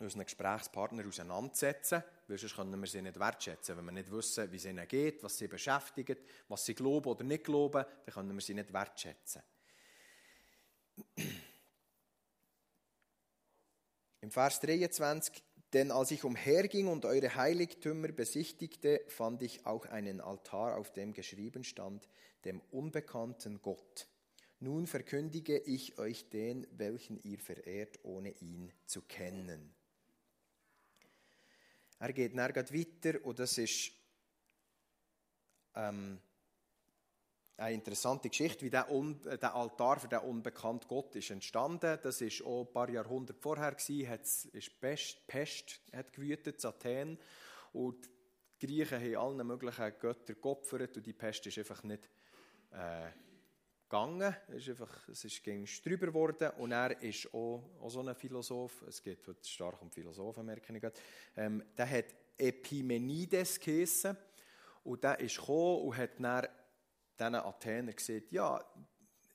[0.00, 3.76] unseren Gesprächspartnern auseinandersetzen, weil sonst können wir sie nicht wertschätzen.
[3.76, 7.22] Wenn wir nicht wissen, wie es ihnen geht, was sie beschäftigt, was sie glauben oder
[7.22, 9.42] nicht glauben, dann können wir sie nicht wertschätzen.
[14.20, 20.20] Im Vers 23, denn als ich umherging und eure Heiligtümer besichtigte, fand ich auch einen
[20.20, 22.08] Altar, auf dem geschrieben stand,
[22.44, 24.08] dem unbekannten Gott.
[24.58, 29.74] Nun verkündige ich euch den, welchen ihr verehrt, ohne ihn zu kennen.
[31.98, 33.92] Er geht dann weiter und das ist
[35.74, 36.18] ähm,
[37.60, 41.98] eine interessante Geschichte, wie der, äh, der Altar für den unbekannten Gott ist entstanden.
[42.02, 47.18] Das ist auch ein paar Jahrhunderte vorher gewesen, hat ist Pest, Pest hat gewütet, Athen
[47.72, 48.08] und
[48.60, 52.08] die Griechen haben allen möglichen Göttern geopfert und die Pest ist einfach nicht
[52.72, 53.08] äh,
[53.84, 54.34] gegangen.
[54.48, 58.14] Es ist einfach, es ist gegen drüber geworden und er ist auch, auch so ein
[58.14, 58.82] Philosoph.
[58.88, 60.98] Es geht heute stark um Philosophen, merke ich gerade.
[61.36, 62.06] Ähm, der hat
[62.38, 64.16] Epimenides geheissen
[64.84, 66.46] und der ist gekommen und hat dann
[67.20, 68.64] diesen Athener gesagt, ja,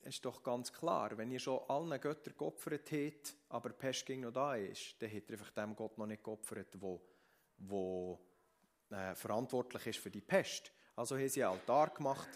[0.01, 4.31] ist doch ganz klar, wenn ihr schon allen Göttern geopfert habt, aber Pest ging noch
[4.31, 6.99] da ist, dann hat ihr einfach dem Gott noch nicht geopfert, der,
[8.91, 10.71] der äh, verantwortlich ist für die Pest.
[10.95, 12.29] Also haben sie einen Altar gemacht,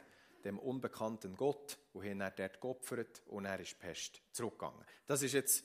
[0.43, 4.83] dem unbekannten Gott, und haben dann dort geopfert und er ist Pest zurückgegangen.
[5.05, 5.63] Das ist jetzt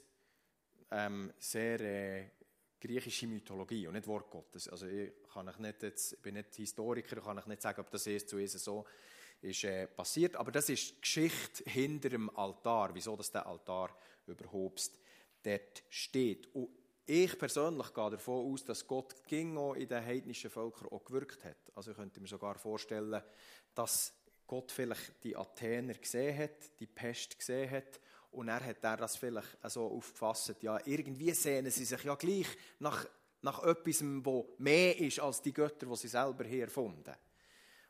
[0.91, 2.31] ähm, sehr äh,
[2.81, 4.69] griechische Mythologie und nicht Wort Gottes.
[4.69, 7.91] Also ich, kann ich, nicht jetzt, ich bin nicht Historiker, kann ich nicht sagen, ob
[7.91, 10.37] das erst zu Jesus so ist äh, passiert.
[10.37, 14.91] Aber das ist die Geschichte hinter dem Altar, wieso dass der Altar überhaupt
[15.43, 16.47] dort steht.
[16.55, 16.71] Und
[17.07, 21.45] ich persönlich gehe davon aus, dass Gott ging auch in den heidnischen Völkern auch gewirkt
[21.45, 21.59] hat.
[21.75, 23.23] Also ich könnte mir sogar vorstellen,
[23.75, 24.15] dass
[24.47, 28.01] Gott vielleicht die Athener gesehen hat, die Pest gesehen hat
[28.35, 32.49] und er hat er das vielleicht so aufgefasst, ja, irgendwie sehnen sie sich ja gleich
[32.81, 33.07] nach,
[33.43, 37.15] nach etwas, wo mehr ist als die Götter, die sie selber hier erfunden.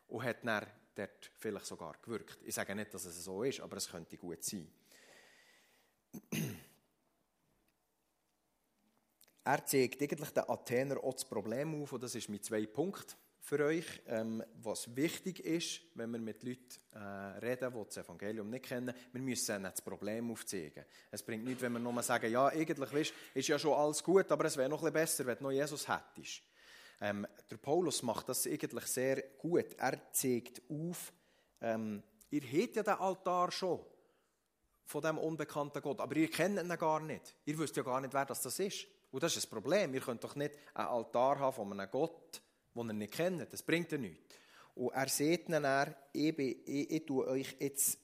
[0.09, 2.39] Und hat dann dort vielleicht sogar gewirkt.
[2.45, 4.69] Ich sage nicht, dass es so ist, aber es könnte gut sein.
[9.47, 13.15] Er zeigt eigentlich den Athener auch das Problem auf, und das ist mein zwei Punkt
[13.45, 18.49] für euch, ähm, was wichtig ist, wenn wir mit Leuten äh, reden, die das Evangelium
[18.49, 18.95] nicht kennen.
[19.13, 20.87] Wir müssen ihnen das Problem aufzeigen.
[21.11, 24.33] Es bringt nichts, wenn wir nur sagen, ja, eigentlich weißt, ist ja schon alles gut,
[24.33, 26.43] aber es wäre noch ein bisschen besser, wenn du noch Jesus hättest.
[27.01, 29.75] Ähm, der Paulus macht das eigentlich sehr gut.
[29.77, 31.13] Er zeigt auf,
[31.61, 33.81] ähm, ihr habt ja den Altar schon
[34.85, 37.35] von dem unbekannten Gott, aber ihr kennt ihn gar nicht.
[37.45, 38.87] Ihr wisst ja gar nicht, wer das, ist.
[39.11, 39.95] Und das ist das Problem.
[39.95, 42.43] Ihr könnt doch nicht einen Altar haben von einem Gott,
[42.75, 43.53] den ihr nicht kennt.
[43.53, 44.35] Das bringt ja nichts.
[44.75, 47.99] Und er sieht dann, er, ich, ich, ich tue euch jetzt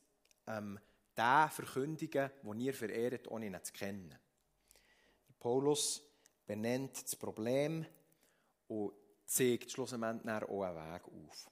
[0.47, 0.79] ähm,
[1.17, 4.17] den verkündigen, den ihr verehrt, ohne ihn zu kennen.
[5.39, 6.03] Paulus
[6.47, 7.85] benennt das Problem
[8.71, 8.93] und
[9.27, 11.51] zeigt schlussendlich auch einen Weg auf.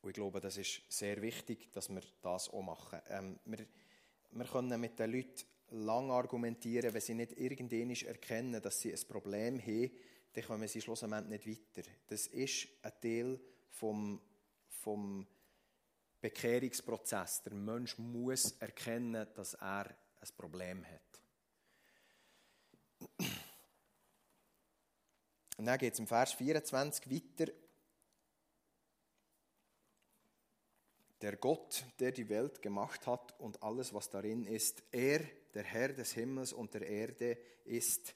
[0.00, 3.00] Und ich glaube, das ist sehr wichtig, dass wir das auch machen.
[3.08, 3.66] Ähm, wir,
[4.30, 9.06] wir können mit den Leuten lang argumentieren, wenn sie nicht irgendwann erkennen, dass sie ein
[9.06, 9.90] Problem haben,
[10.32, 11.90] dann kommen sie schlussendlich nicht weiter.
[12.06, 14.22] Das ist ein Teil vom,
[14.68, 15.26] vom
[16.20, 17.42] Bekehrungsprozess.
[17.42, 21.20] Der Mensch muss erkennen, dass er ein Problem hat.
[25.58, 27.52] Und dann geht es im Vers 24 weiter.
[31.20, 35.20] Der Gott, der die Welt gemacht hat und alles, was darin ist, er,
[35.54, 38.14] der Herr des Himmels und der Erde, ist,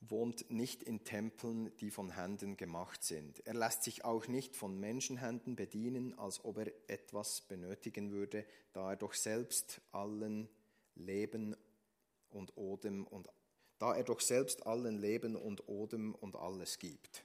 [0.00, 3.38] wohnt nicht in Tempeln, die von Händen gemacht sind.
[3.46, 8.90] Er lässt sich auch nicht von Menschenhänden bedienen, als ob er etwas benötigen würde, da
[8.90, 10.48] er doch selbst allen
[10.96, 11.56] Leben
[12.30, 13.28] und Odem und
[13.78, 17.24] da er doch selbst allen Leben und Odem und alles gibt.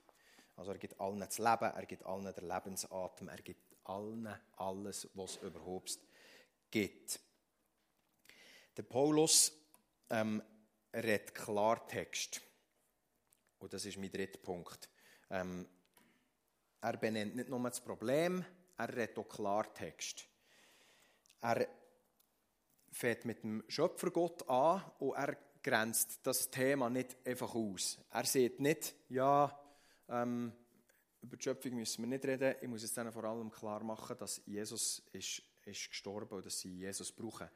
[0.56, 5.10] Also er gibt allen das Leben, er gibt allen den Lebensatem, er gibt allen alles,
[5.14, 6.00] was es überhaupt
[6.70, 7.20] gibt.
[8.76, 9.52] Der Paulus
[10.10, 10.42] ähm,
[10.94, 12.42] redet Klartext.
[13.60, 14.90] Und das ist mein dritter Punkt.
[15.30, 15.68] Ähm,
[16.82, 18.46] er benennt nicht nur das Problem,
[18.78, 20.26] er redet auch Klartext.
[21.42, 21.68] Er
[22.92, 25.38] fängt mit dem Schöpfergott an und er
[25.70, 28.00] grenzt das Thema nicht einfach aus.
[28.12, 29.56] Er sieht nicht, ja,
[30.10, 30.52] ähm,
[31.22, 32.56] über die Schöpfung müssen wir nicht reden.
[32.60, 36.60] Ich muss jetzt dann vor allem klar machen, dass Jesus ist, ist gestorben und dass
[36.60, 37.50] sie Jesus brauchen.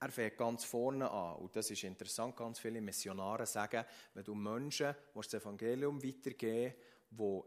[0.00, 1.36] Er fängt ganz vorne an.
[1.36, 6.74] Und das ist interessant, ganz viele Missionare sagen, wenn du Menschen die das Evangelium weitergeben
[7.10, 7.44] wo,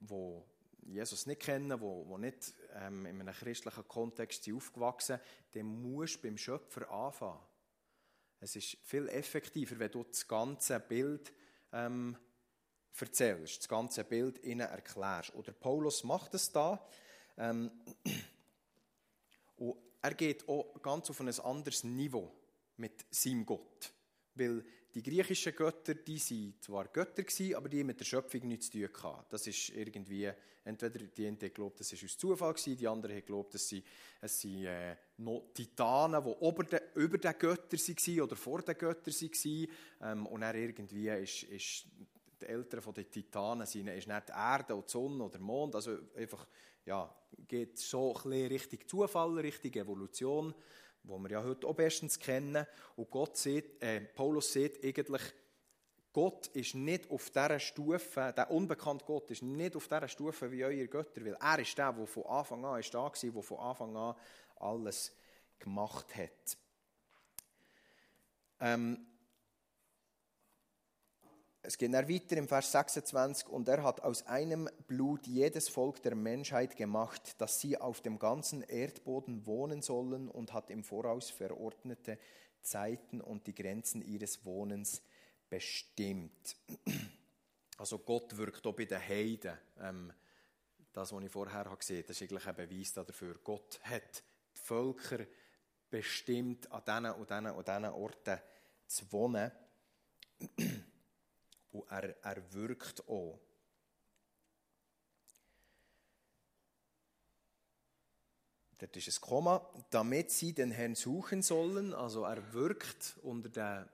[0.00, 0.44] wo
[0.82, 5.20] Jesus nicht kennen, wo, wo nicht ähm, in einem christlichen Kontext sind aufgewachsen
[5.52, 7.40] dann musst du beim Schöpfer anfangen.
[8.42, 11.32] Es ist viel effektiver, wenn du das ganze Bild
[11.72, 12.16] ähm,
[12.98, 15.32] erzählst, das ganze Bild ihnen erklärst.
[15.36, 16.84] Oder Paulus macht es da.
[17.38, 17.70] Ähm,
[19.54, 22.32] und er geht auch ganz auf ein anderes Niveau
[22.78, 23.92] mit seinem Gott.
[24.34, 27.22] Weil die griechischen Götter, die waren zwar Götter,
[27.56, 29.32] aber die haben mit der Schöpfung nichts zu tun gehabt.
[29.32, 30.30] Das ist irgendwie,
[30.64, 33.84] entweder die einen glaubt, das ist aus Zufall gewesen, die anderen haben geglaubt, es sind,
[34.20, 38.76] es sind äh, noch Titanen, die über den, über den Göttern waren oder vor den
[38.76, 39.68] Göttern waren.
[40.02, 41.86] Ähm, und dann irgendwie ist, ist
[42.40, 45.74] die Eltern den Titanen sind, ist nicht die Erde oder die Sonne oder der Mond,
[45.74, 46.46] also einfach,
[46.84, 47.14] ja,
[47.48, 50.54] geht so ein bisschen Richtung Zufall, Richtung Evolution
[51.04, 52.66] wo wir ja heute auch bestens kennen.
[52.96, 55.22] Und Gott sieht, äh, Paulus sieht eigentlich,
[56.12, 60.64] Gott ist nicht auf dieser Stufe, der unbekannte Gott ist nicht auf dieser Stufe wie
[60.64, 63.58] euer Götter, weil er ist der, der von Anfang an ist da war, der von
[63.58, 64.14] Anfang an
[64.56, 65.16] alles
[65.58, 66.58] gemacht hat.
[68.60, 69.06] Ähm,
[71.64, 76.02] es geht dann weiter im Vers 26, und er hat aus einem Blut jedes Volk
[76.02, 81.30] der Menschheit gemacht, dass sie auf dem ganzen Erdboden wohnen sollen und hat im Voraus
[81.30, 82.18] verordnete
[82.62, 85.02] Zeiten und die Grenzen ihres Wohnens
[85.48, 86.56] bestimmt.
[87.78, 89.56] Also Gott wirkt auch bei den Heiden.
[89.80, 90.12] Ähm,
[90.92, 93.34] das, was ich vorher gesehen habe, das ist eigentlich ein Beweis dafür.
[93.42, 94.22] Gott hat
[94.54, 95.26] die Völker
[95.90, 98.40] bestimmt, an diesen und diesen und diesen Orten
[98.86, 99.50] zu wohnen.
[101.72, 103.38] Und er, er wirkt auch.
[108.78, 111.94] Dort ist ein Komma, damit sie den Herrn suchen sollen.
[111.94, 113.88] Also er wirkt unter den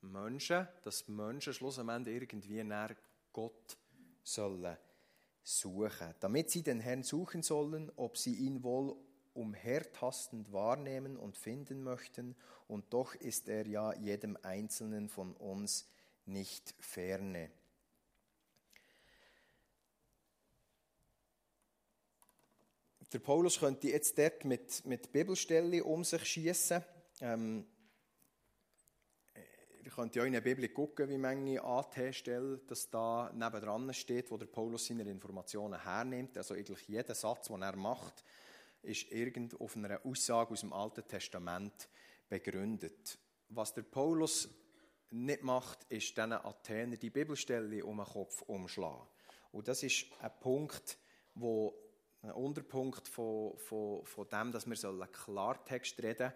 [0.00, 2.92] Menschen, dass die Menschen schlussendlich irgendwie nach
[3.32, 3.78] Gott
[4.24, 4.76] sollen
[5.44, 6.14] suchen.
[6.20, 8.96] Damit sie den Herrn suchen sollen, ob sie ihn wohl
[9.34, 12.36] umhertastend wahrnehmen und finden möchten.
[12.68, 15.88] Und doch ist er ja jedem Einzelnen von uns
[16.26, 17.50] nicht ferne.
[23.12, 26.82] Der Paulus könnte jetzt dort mit, mit Bibelstellen um sich schießen.
[27.20, 27.66] Ähm,
[29.84, 34.46] ihr könnt in eurer Bibel gucken, wie manche AT-Stelle das da nebendran steht, wo der
[34.46, 36.38] Paulus seine Informationen hernimmt.
[36.38, 38.24] Also eigentlich jeder Satz, den er macht,
[38.80, 41.88] ist irgend auf einer Aussage aus dem Alten Testament
[42.30, 43.18] begründet.
[43.50, 44.48] Was der Paulus
[45.12, 49.06] nicht macht, ist diesen Athener die Bibelstelle um den Kopf umschlagen.
[49.52, 50.98] Und das ist ein Punkt,
[51.34, 51.74] wo
[52.22, 56.32] ein Unterpunkt von, von, von dem, dass wir Klartext reden sollen.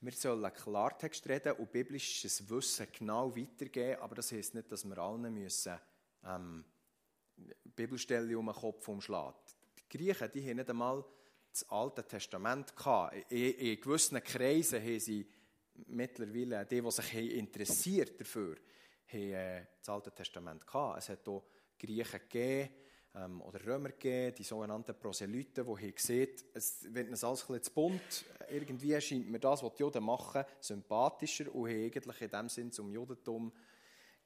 [0.00, 4.98] Wir sollen Klartext reden und biblisches Wissen genau weitergeben, aber das heisst nicht, dass wir
[4.98, 5.78] allen müssen,
[6.24, 6.64] ähm,
[7.74, 9.38] Bibelstellen um den Kopf umschlagen.
[9.78, 11.04] Die Griechen die haben nicht einmal
[11.50, 13.32] das Alte Testament gehabt.
[13.32, 15.26] In, in gewissen Kreisen haben sie
[15.86, 18.56] mittlerweile, die, die sich interessiert dafür,
[19.06, 20.98] haben äh, das Alte Testament gehabt.
[20.98, 21.44] Es hat auch
[21.78, 22.70] Griechen gegeben,
[23.14, 27.46] ähm, oder Römer gegeben, die sogenannten Proselyten, die haben gesehen, es wird uns alles ein
[27.46, 28.24] bisschen zu bunt.
[28.50, 32.72] Irgendwie erscheint mir das, was die Juden machen, sympathischer und haben eigentlich in dem Sinn
[32.72, 33.52] zum Judentum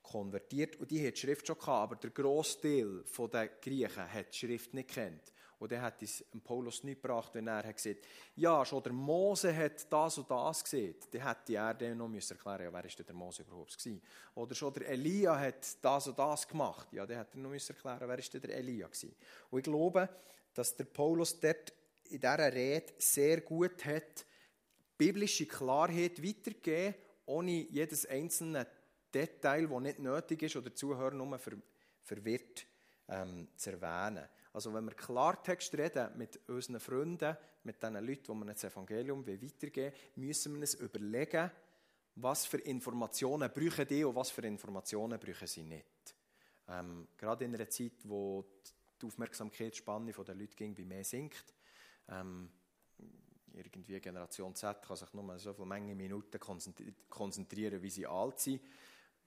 [0.03, 0.77] konvertiert.
[0.77, 4.75] Und die hat die Schrift schon gehabt, aber der Großteil der Griechen hat die Schrift
[4.75, 5.33] nicht kennt.
[5.63, 9.57] Und dann hat es Paulus nicht gebracht, wenn er hat gesagt ja, schon der Mose
[9.57, 10.97] hat das und das gesehen.
[11.13, 14.03] Dann hätte er dann noch müssen erklären ja, wer ist der Mose überhaupt gewesen.
[14.35, 16.89] Oder schon der Elia hat das und das gemacht.
[16.93, 19.15] Ja, dann hätte er noch müssen erklären wer ist der Elia gewesen.
[19.51, 20.09] Und ich glaube,
[20.53, 21.73] dass der Paulus dort
[22.07, 24.27] in dieser Rede sehr gut hat,
[24.99, 26.97] biblische Klarheit weitergegeben,
[27.27, 28.67] ohne jedes einzelne
[29.15, 31.39] Detail, das nicht nötig ist, oder der Zuhörer nur
[32.03, 32.67] verwirrt
[33.09, 34.29] ähm, zu erwähnen.
[34.53, 39.27] Also wenn wir Klartext reden mit unseren Freunden, mit den Leuten, die wir das Evangelium
[39.27, 41.51] weitergeben wollen, müssen wir uns überlegen,
[42.17, 46.15] was für Informationen brauchen die und was für Informationen brauchen sie nicht.
[46.69, 48.45] Ähm, gerade in einer Zeit, wo
[49.01, 51.55] die Aufmerksamkeitsspanne der Leute ging, wie mehr sinkt,
[52.09, 52.51] ähm,
[53.55, 56.39] irgendwie Generation Z kann sich nur so viele Menge Minuten
[57.09, 58.61] konzentrieren, wie sie alt sind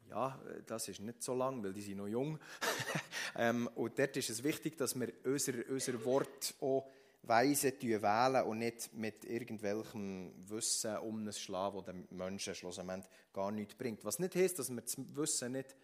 [0.09, 2.39] ja, das ist nicht so lang, weil die sind noch jung.
[3.35, 6.87] ähm, und dort ist es wichtig, dass wir unser, unser Wort auch
[7.23, 13.51] weise wählen und nicht mit irgendwelchem Wissen um das schlagen, das den Menschen schlussendlich gar
[13.51, 14.05] nichts bringt.
[14.05, 15.75] Was nicht heißt, dass wir das Wissen nicht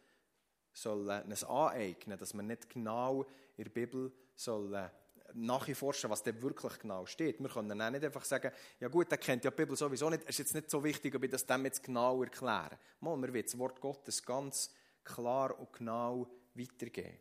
[0.73, 3.25] sollen, aneignen dass wir nicht genau
[3.57, 4.89] in der Bibel sollen
[5.33, 7.39] nachforschen, was da wirklich genau steht.
[7.39, 10.23] Wir können auch nicht einfach sagen, ja gut, der kennt ja die Bibel sowieso nicht,
[10.23, 12.77] es ist jetzt nicht so wichtig, ob ich das dem jetzt genau erkläre.
[12.99, 17.19] Mal, wir wollen das Wort Gottes ganz klar und genau weitergeben.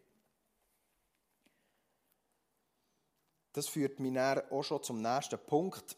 [3.53, 5.97] Das führt mich auch schon zum nächsten Punkt.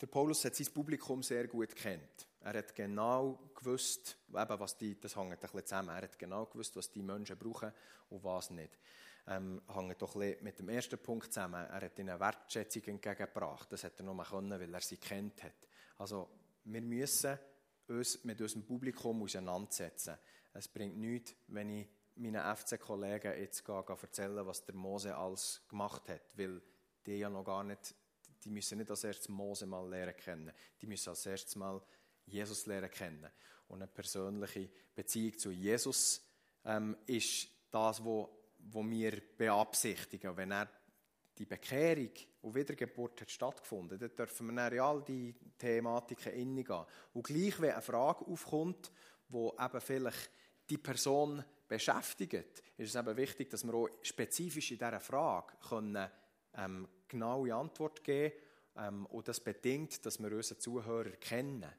[0.00, 2.25] Der Paulus hat sein Publikum sehr gut kennt.
[2.46, 6.46] Er hat genau gewusst, eben was die, das hängt ein bisschen zusammen, er hat genau
[6.46, 7.72] gewusst, was die Menschen brauchen
[8.08, 8.78] und was nicht.
[9.26, 11.66] Ähm, hängt doch mit dem ersten Punkt zusammen.
[11.66, 13.72] Er hat ihnen Wertschätzung entgegengebracht.
[13.72, 15.66] Das hat er nur können, weil er sie kennt hat.
[15.98, 16.30] Also,
[16.62, 17.36] wir müssen
[17.88, 20.16] uns mit unserem Publikum auseinandersetzen.
[20.54, 25.62] Es bringt nichts, wenn ich meinen FC-Kollegen jetzt gehe, gehe erzählen, was der Mose alles
[25.68, 26.62] gemacht hat, weil
[27.04, 27.92] die ja noch gar nicht,
[28.44, 30.52] die müssen nicht als erstes Mose mal lernen kennen.
[30.80, 31.82] Die müssen als erstes mal
[32.26, 33.30] Jesus lernen kennen.
[33.68, 36.22] Und eine persönliche Beziehung zu Jesus
[36.64, 38.28] ähm, ist das, was
[38.90, 40.36] wir beabsichtigen.
[40.36, 40.68] Wenn er
[41.38, 42.10] die Bekehrung
[42.42, 46.84] und Wiedergeburt hat stattgefunden, dann dürfen wir dann all die Thematiken hineingehen.
[47.12, 48.90] Und gleich, wenn eine Frage aufkommt,
[49.28, 50.30] wo eben vielleicht
[50.70, 56.08] die Person beschäftigt, ist es eben wichtig, dass wir auch spezifisch in dieser Frage können,
[56.54, 58.32] ähm, genaue Antwort geben
[58.74, 58.88] können.
[58.88, 61.72] Ähm, und das bedingt, dass wir unsere Zuhörer kennen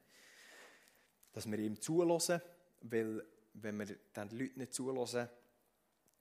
[1.33, 2.41] dass wir ihm zulassen,
[2.81, 5.29] weil wenn wir den Leuten nicht zulassen,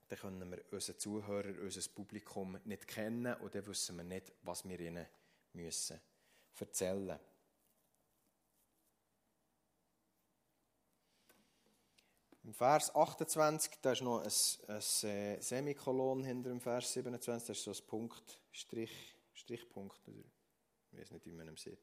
[0.07, 4.67] dann können wir unsere Zuhörer, unser Publikum nicht kennen und dann wissen wir nicht, was
[4.67, 5.05] wir ihnen
[5.53, 5.99] müssen
[6.61, 7.19] erzählen
[12.43, 14.31] Im Vers 28, da ist noch ein,
[14.69, 20.97] ein äh, Semikolon hinter dem Vers 27, das ist so ein Punkt, Strich, Strichpunkt, ich
[20.97, 21.79] weiß nicht, wie man ihn sieht.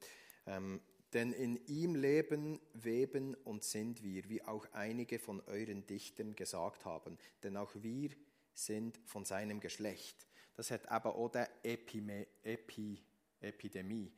[0.47, 0.81] Ähm,
[1.15, 6.85] denn in ihm leben, weben und sind wir, wie auch einige von euren Dichtern gesagt
[6.85, 7.17] haben.
[7.43, 8.11] Denn auch wir
[8.53, 10.27] sind von seinem Geschlecht.
[10.57, 13.01] Das hat aber auch der Epime, Epi,
[13.41, 14.13] Epidemie.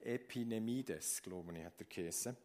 [0.00, 2.36] Epinemides, glaube ich, hat er geheißen.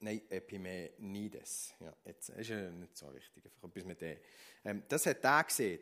[0.00, 1.74] Nein, Epimenides.
[1.80, 4.18] Ja, jetzt ist ja nicht so wichtig, einfach etwas mit dem.
[4.64, 5.80] Ähm, das hat er gesehen.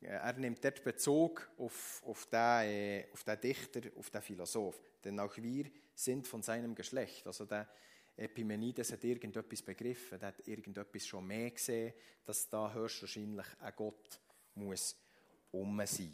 [0.00, 4.80] Er nimmt dort Bezug auf, auf, den, äh, auf den Dichter, auf den Philosoph.
[5.04, 5.70] Denn auch wir
[6.02, 7.26] sind von seinem Geschlecht.
[7.26, 7.68] Also der
[8.16, 11.94] Epimenides hat irgendetwas begriffen, der hat irgendetwas schon mehr gesehen,
[12.24, 14.20] dass da höchstwahrscheinlich ein Gott
[14.54, 14.96] muss
[15.50, 16.12] um sein.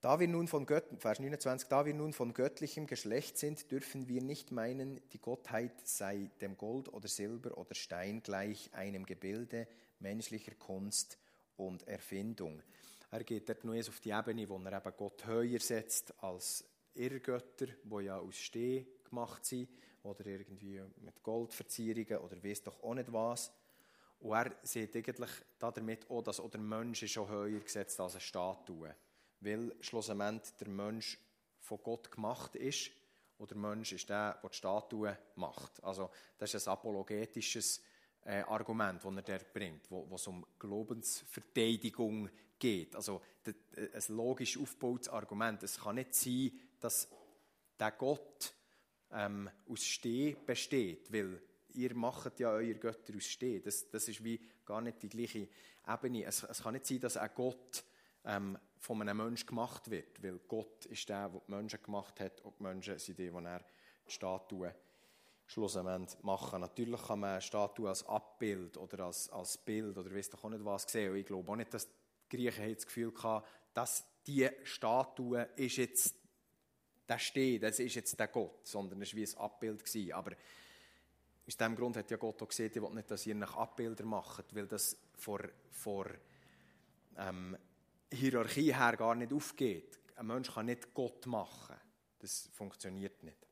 [0.00, 4.08] Da wir nun von Gött, Vers 29, da wir nun von göttlichem Geschlecht sind, dürfen
[4.08, 9.66] wir nicht meinen, die Gottheit sei dem Gold oder Silber oder Stein gleich einem Gebilde
[9.98, 11.18] menschlicher Kunst
[11.56, 12.62] und Erfindung.
[13.10, 16.64] Er geht dort nur auf die Ebene, wo er eben Gott höher setzt als
[16.96, 19.68] Irrgötter, die ja aus Steh gemacht sind
[20.02, 23.52] oder irgendwie mit Goldverzierungen oder weiß doch auch nicht was.
[24.20, 28.20] Und er sieht eigentlich damit auch, dass auch der Mensch schon höher gesetzt als eine
[28.20, 28.94] Statue
[29.40, 31.18] weil schlussendlich der Mensch
[31.60, 32.90] von Gott gemacht ist
[33.38, 35.82] und der Mensch ist der, der die Statue macht.
[35.82, 37.82] Also das ist ein apologetisches
[38.24, 42.94] äh, Argument, das er der bringt, wo, wo es um Glaubensverteidigung geht.
[42.96, 43.52] Also äh,
[43.92, 45.62] ein logisch aufgebautes Argument.
[45.62, 46.52] Es kann nicht sein,
[46.86, 47.08] dass
[47.80, 48.54] der Gott
[49.10, 51.42] ähm, aus Steh besteht, weil
[51.74, 53.60] ihr macht ja euer Götter aus Steh.
[53.60, 55.48] Das, das ist wie gar nicht die gleiche
[55.88, 56.24] Ebene.
[56.24, 57.84] Es, es kann nicht sein, dass ein Gott
[58.24, 62.40] ähm, von einem Menschen gemacht wird, weil Gott ist der, der die Menschen gemacht hat
[62.42, 63.64] und die Menschen sind die, die er
[64.06, 64.72] die Statue
[65.44, 66.60] schlussendlich machen.
[66.60, 70.50] Natürlich kann man eine Statue als Abbild oder als, als Bild oder weiss doch auch
[70.50, 71.10] nicht was sehen.
[71.10, 75.76] Und ich glaube auch nicht, dass die Griechen das Gefühl hatten, dass diese Statue ist
[75.76, 76.25] jetzt
[77.08, 79.84] der steht, das ist jetzt der Gott, sondern es war wie ein Abbild.
[79.84, 80.12] Gewesen.
[80.12, 80.32] Aber
[81.46, 84.04] aus diesem Grund hat ja Gott auch gesehen, ich will nicht, dass ihr nach Abbilder
[84.04, 85.40] macht, weil das vor,
[85.70, 86.06] vor
[87.16, 87.56] ähm,
[88.10, 89.98] Hierarchie her gar nicht aufgeht.
[90.16, 91.76] Ein Mensch kann nicht Gott machen.
[92.18, 93.46] Das funktioniert nicht.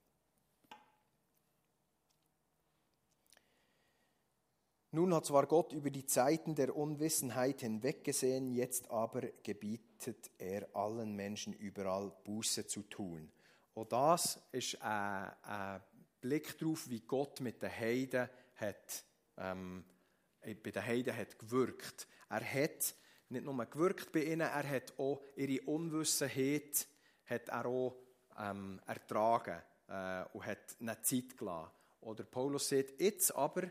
[4.95, 11.17] Nun hat zwar Gott über die Zeiten der Unwissenheit hinweggesehen, jetzt aber gebietet er allen
[11.17, 13.33] Menschen überall Buße zu tun.
[13.75, 15.83] Und das ist ein, ein
[16.20, 19.05] Blick darauf, wie Gott mit den Heiden hat,
[19.37, 19.85] ähm,
[20.41, 22.07] bei den Heiden hat gewirkt.
[22.29, 22.95] Er hat
[23.29, 26.87] nicht nur gewirkt bei ihnen, er hat auch ihre Unwissenheit
[27.27, 27.97] hat er auch,
[28.39, 31.70] ähm, ertragen äh, und hat eine Zeit gelassen.
[32.01, 33.70] Oder Paulus sagt, jetzt aber,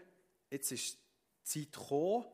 [0.49, 2.25] jetzt ist die Zeit gekommen,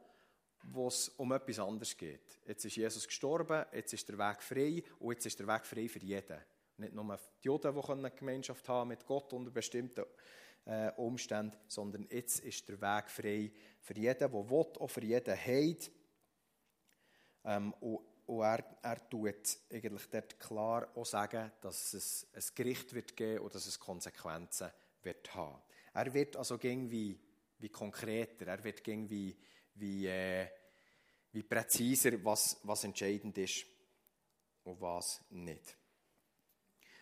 [0.64, 2.40] wo es um etwas anderes geht.
[2.46, 5.88] Jetzt ist Jesus gestorben, jetzt ist der Weg frei und jetzt ist der Weg frei
[5.88, 6.40] für jeden.
[6.80, 10.06] Nicht nur die Juden, die eine Gemeinschaft haben mit Gott unter bestimmten
[10.66, 13.52] äh, Umständen, sondern jetzt ist der Weg frei
[13.82, 15.92] für jeden, der will, auch für jeden Heid.
[17.44, 22.94] Ähm, und, und er, er tut eigentlich dort klar auch sagen, dass es ein Gericht
[22.94, 24.70] wird geben und dass es Konsequenzen
[25.02, 25.62] wird haben.
[25.94, 27.20] Er wird also irgendwie
[27.58, 29.36] wie konkreter, er wird irgendwie
[29.74, 30.48] wie, äh,
[31.32, 33.66] wie präziser, was, was entscheidend ist
[34.64, 35.79] und was nicht.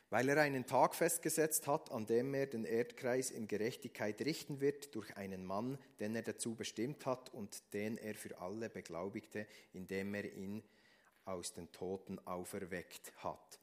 [0.10, 4.95] Weil er einen Tag festgesetzt hat, an dem er den Erdkreis in Gerechtigkeit richten wird
[4.95, 10.14] durch einen Mann, den er dazu bestimmt hat und den er für alle beglaubigte, indem
[10.16, 10.64] er ihn
[11.26, 13.60] aus den Toten auferweckt hat.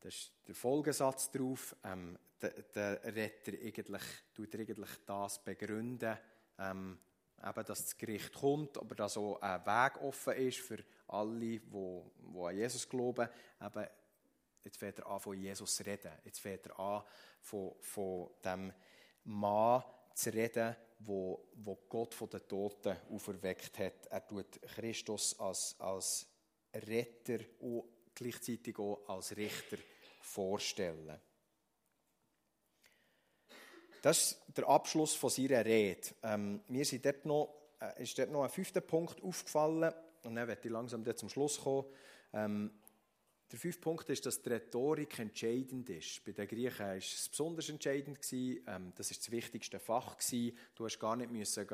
[0.00, 1.74] Das ist der Folgesatz darauf.
[1.82, 4.02] Ähm, der, der Retter eigentlich,
[4.34, 6.16] tut eigentlich das begründen,
[6.58, 6.98] ähm,
[7.42, 11.60] eben, dass das Gericht kommt, aber dass auch ein Weg offen ist für alle, die,
[11.60, 13.28] die an Jesus glauben.
[13.60, 13.86] Eben,
[14.66, 16.10] Jetzt fängt er an, von Jesus zu reden.
[16.24, 17.04] Jetzt fängt er an,
[17.40, 18.72] von, von dem
[19.22, 24.06] Mann zu reden, wo, wo Gott von den Toten auferweckt hat.
[24.10, 26.26] Er tut Christus als, als
[26.74, 29.76] Retter und gleichzeitig auch als Richter
[30.20, 31.16] vorstellen.
[34.02, 36.08] Das ist der Abschluss von seiner Rede.
[36.24, 39.94] Ähm, mir sind dort noch, äh, ist dort noch ein fünfter Punkt aufgefallen
[40.24, 41.86] und dann werde ich langsam zum Schluss kommen.
[42.32, 42.72] Ähm,
[43.50, 46.24] der fünfte Punkt ist, dass die Rhetorik entscheidend ist.
[46.24, 48.18] Bei den Griechen war es besonders entscheidend.
[48.32, 50.16] Ähm, das war das wichtigste Fach.
[50.74, 51.66] Du musst gar nicht müssen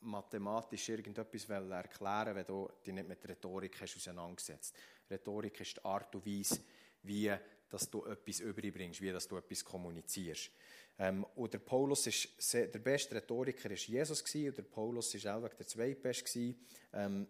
[0.00, 4.74] mathematisch irgendetwas erklären, wenn du dich nicht mit Rhetorik hast auseinandergesetzt
[5.10, 6.60] Rhetorik ist die Art und Weise,
[7.02, 7.34] wie
[7.68, 10.50] dass du etwas überbringst, wie dass du etwas kommunizierst.
[10.98, 15.26] Ähm, und der Paulus ist der beste Rhetoriker ist Jesus gewesen, und der Paulus ist
[15.26, 16.54] auch der zweitbeste
[16.92, 17.26] ähm,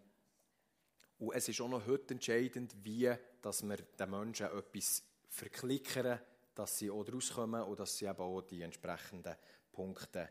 [1.19, 6.19] und es ist auch noch heute entscheidend, wie dass wir den Menschen etwas verklickern,
[6.55, 9.35] dass sie auch rauskommen und dass sie eben auch die entsprechenden
[9.71, 10.29] Punkte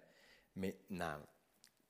[0.55, 1.27] mitnehmen.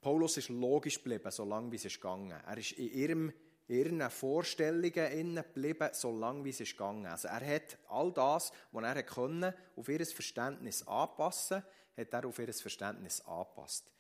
[0.01, 2.41] Paulus ist logisch geblieben, solange wie es ist gegangen.
[2.47, 3.33] Er ist in ihrem,
[3.67, 7.07] ihren Vorstellungen innen geblieben, solange wie es ist gegangen.
[7.07, 11.63] Also er hat all das, was er können, auf ihr Verständnis anpassen,
[11.97, 13.91] hat er auf ihr Verständnis angepasst.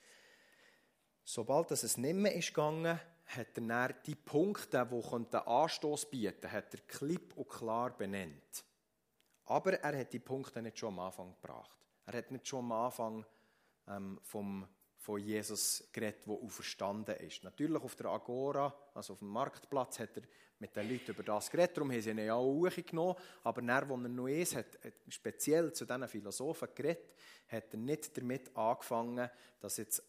[1.24, 2.99] Sobald es nicht mehr ist gegangen,
[3.29, 8.64] hat er dann die Punkte, die den Anstoß bieten hat er klipp und klar benannt.
[9.47, 11.79] Aber er hat die Punkte nicht schon am Anfang gebracht.
[12.07, 13.26] Er hat nicht schon am Anfang
[13.87, 14.66] ähm, vom
[15.09, 17.43] von Jesus geredet, der auferstanden ist.
[17.43, 20.24] Natürlich auf der Agora, also auf dem Marktplatz, hat er
[20.59, 23.14] mit den Leuten über das geredet, darum haben sie ihn ja auch hochgenommen.
[23.43, 27.14] Aber dann, als er noch ist, hat, speziell zu diesen Philosophen geredet,
[27.47, 30.03] hat er nicht damit angefangen, dass jetzt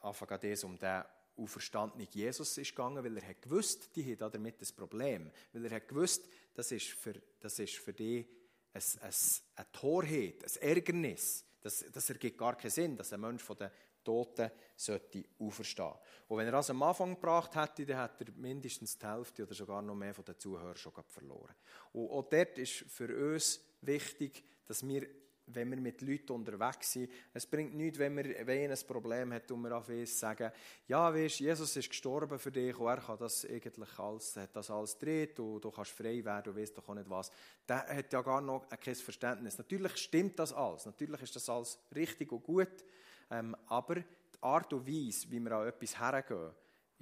[0.00, 1.04] anfangen es um den
[1.36, 5.30] auferstandenen Jesus ist gegangen, weil er hat gewusst, die haben damit ein Problem.
[5.52, 8.26] Weil er hat gewusst, das ist für, das ist für die
[8.72, 11.44] ein, ein, Torheit, ein Ärgernis.
[11.60, 13.70] Das, das ergibt gar keinen Sinn, dass ein Mensch von den
[14.02, 15.94] Toten sollte auferstehen.
[16.28, 19.54] Und wenn er das am Anfang gebracht hätte, dann hätte er mindestens die Hälfte oder
[19.54, 21.54] sogar noch mehr von den Zuhörern schon verloren.
[21.92, 25.06] Und auch dort ist für uns wichtig, dass wir
[25.46, 27.10] wenn wir mit Leuten unterwegs sind.
[27.32, 30.50] Es bringt nichts, wenn wir wenn ein Problem hat und wir auf uns sagen,
[30.86, 34.70] ja, weißt, Jesus ist gestorben für dich und er kann das eigentlich alles, hat das
[34.70, 37.30] alles dreht und du kannst frei werden, du weißt doch auch nicht was.
[37.68, 39.58] Der hat ja gar noch kein Verständnis.
[39.58, 42.84] Natürlich stimmt das alles, natürlich ist das alles richtig und gut,
[43.30, 44.04] ähm, aber die
[44.40, 46.50] Art und Weise, wie wir an etwas hergehen,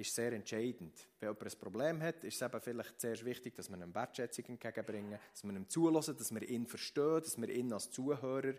[0.00, 1.08] ist sehr entscheidend.
[1.18, 4.44] Wenn jemand ein Problem hat, ist es eben vielleicht zuerst wichtig, dass wir ihm Wertschätzung
[4.46, 8.54] entgegenbringen, dass wir ihm zulassen, dass wir ihn verstehen, dass wir ihn als Zuhörer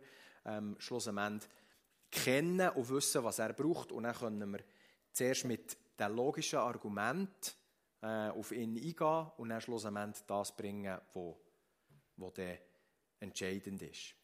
[0.46, 1.50] ähm, schlussendlich
[2.10, 3.92] kennen und wissen, was er braucht.
[3.92, 4.60] Und dann können wir
[5.12, 7.56] zuerst mit dem logischen Argument
[8.02, 11.40] äh, auf ihn eingehen und dann schlussendlich das bringen, wo,
[12.18, 12.60] wo der
[13.20, 14.16] entscheidend ist.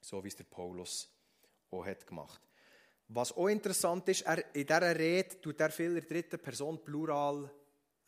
[0.00, 1.10] So wie es der Paulus
[1.70, 2.53] auch hat gemacht hat.
[3.16, 6.82] Was auch interessant ist, er, in dieser Rede tut er viel in der dritten Person
[6.82, 7.48] Plural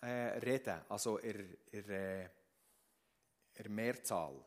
[0.00, 2.28] äh, reden, also in, in, äh,
[3.68, 4.44] Mehrzahl.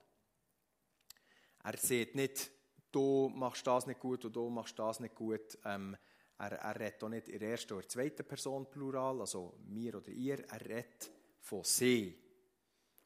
[1.64, 2.52] Er sieht nicht,
[2.92, 5.58] du machst das nicht gut und du machst das nicht gut.
[5.64, 5.96] Ähm,
[6.38, 10.10] er, er redet auch nicht in der ersten oder zweiten Person Plural, also mir oder
[10.10, 10.46] ihr.
[10.50, 12.22] Er redet von sie.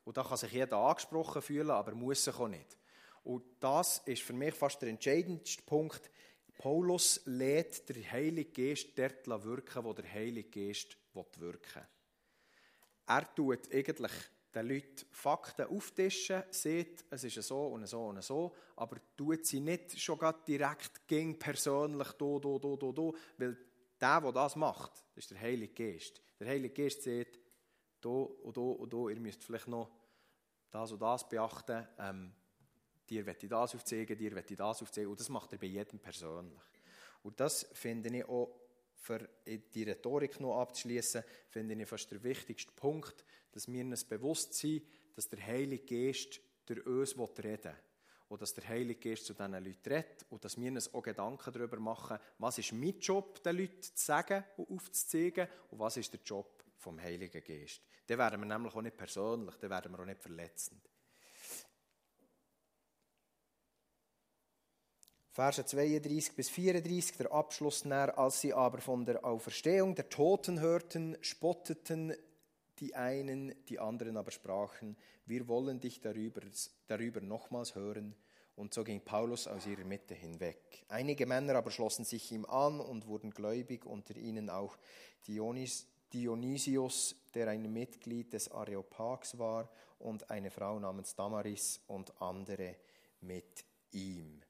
[0.03, 2.79] Und da kann sich jeder angesprochen fühlen, aber muss sich auch nicht.
[3.23, 6.09] Und das ist für mich fast der entscheidendste Punkt
[6.57, 11.59] Paulus lädt den Heiligen Geist dort wirken, wo der Heilige Geist wirken will.
[13.05, 14.11] Er tut eigentlich
[14.53, 19.59] den Leuten Fakten auftischen, sieht, es ist so und so und so, aber tut sie
[19.59, 23.57] nicht schon direkt gegen persönlich do, do, do, do, do, weil
[23.99, 26.21] der, der das macht, ist der Heilige Geist.
[26.39, 27.39] Der Heilige Geist sieht,
[27.99, 29.89] do und do und do, ihr müsst vielleicht noch
[30.69, 32.33] das und das beachten, ähm,
[33.09, 35.09] dir möchte ich das aufzeigen, dir möchte ich das aufzeigen.
[35.09, 36.61] Und das macht er bei jedem persönlich.
[37.23, 38.59] Und das finde ich auch,
[38.95, 44.53] für die Rhetorik noch abzuschließen, finde ich fast der wichtigste Punkt, dass wir uns bewusst
[44.53, 44.83] sind,
[45.13, 47.75] dass der Heilige Geist durch uns reden will.
[48.29, 51.51] Und dass der Heilige Geist zu diesen Leuten redet und dass wir uns auch Gedanken
[51.51, 56.13] darüber machen, was ist mein Job, den Leuten zu sagen und aufzuzeigen und was ist
[56.13, 57.81] der Job vom Heiligen Geist.
[58.07, 60.89] Dann werden wir nämlich auch nicht persönlich, dann werden wir auch nicht verletzend.
[65.33, 70.59] Verse 32 bis 34, der Abschluss näher, als sie aber von der Auferstehung der Toten
[70.59, 72.13] hörten, spotteten
[72.77, 76.41] die einen, die anderen aber sprachen, wir wollen dich darüber,
[76.85, 78.15] darüber nochmals hören.
[78.55, 80.85] Und so ging Paulus aus ihrer Mitte hinweg.
[80.87, 84.77] Einige Männer aber schlossen sich ihm an und wurden gläubig, unter ihnen auch
[85.25, 89.67] Dionys, Dionysius, der ein Mitglied des Areopags war,
[89.97, 92.75] und eine Frau namens Damaris und andere
[93.21, 94.42] mit ihm.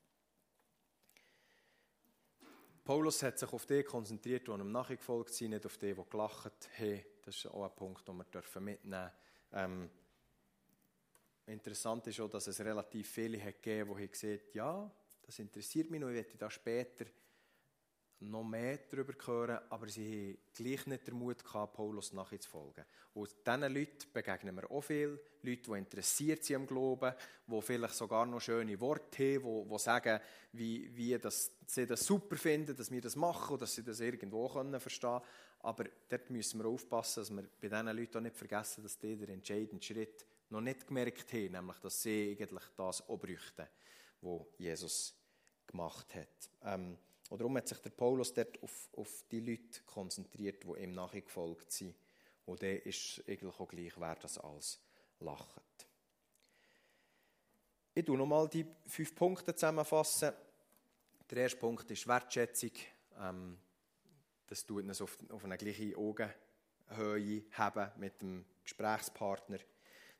[2.83, 6.69] Paulus hat sich auf die konzentriert, die ihm nachgefolgt sind, nicht auf die, die gelacht
[6.77, 7.01] haben.
[7.23, 9.09] Das ist auch ein Punkt, den wir mitnehmen dürfen.
[9.53, 9.89] Ähm,
[11.45, 14.91] interessant ist auch, dass es relativ viele hat gegeben, die gesagt ja,
[15.25, 17.05] das interessiert mich noch, ich werde da später
[18.29, 22.85] noch mehr darüber hören, aber sie haben gleich nicht den Mut gehabt, Paulus nachzufolgen.
[23.13, 27.13] Und diesen Leuten begegnen wir auch viel, Leute, die interessiert sind am Glauben,
[27.47, 30.19] die vielleicht sogar noch schöne Worte haben, die, die sagen,
[30.53, 33.99] wie, wie das, sie das super finden, dass wir das machen und dass sie das
[33.99, 35.21] irgendwo können verstehen
[35.59, 39.15] Aber dort müssen wir aufpassen, dass wir bei diesen Leuten auch nicht vergessen, dass die
[39.15, 43.67] den entscheidenden Schritt noch nicht gemerkt haben, nämlich, dass sie eigentlich das auch bräuchten,
[44.21, 45.15] was Jesus
[45.67, 46.49] gemacht hat.
[46.63, 46.97] Ähm,
[47.29, 51.71] und darum hat sich der Paulus dort auf, auf die Leute konzentriert, die ihm nachgefolgt
[51.71, 51.95] sind.
[52.45, 54.79] Und der ist eigentlich auch gleich, wer das alles
[55.19, 55.87] lacht.
[57.95, 60.33] Ich tue nochmal die fünf Punkte zusammenfassen.
[61.29, 62.71] Der erste Punkt ist Wertschätzung.
[63.19, 63.57] Ähm,
[64.47, 69.59] das tut uns auf, auf eine gleiche Augenhöhe haben mit dem Gesprächspartner.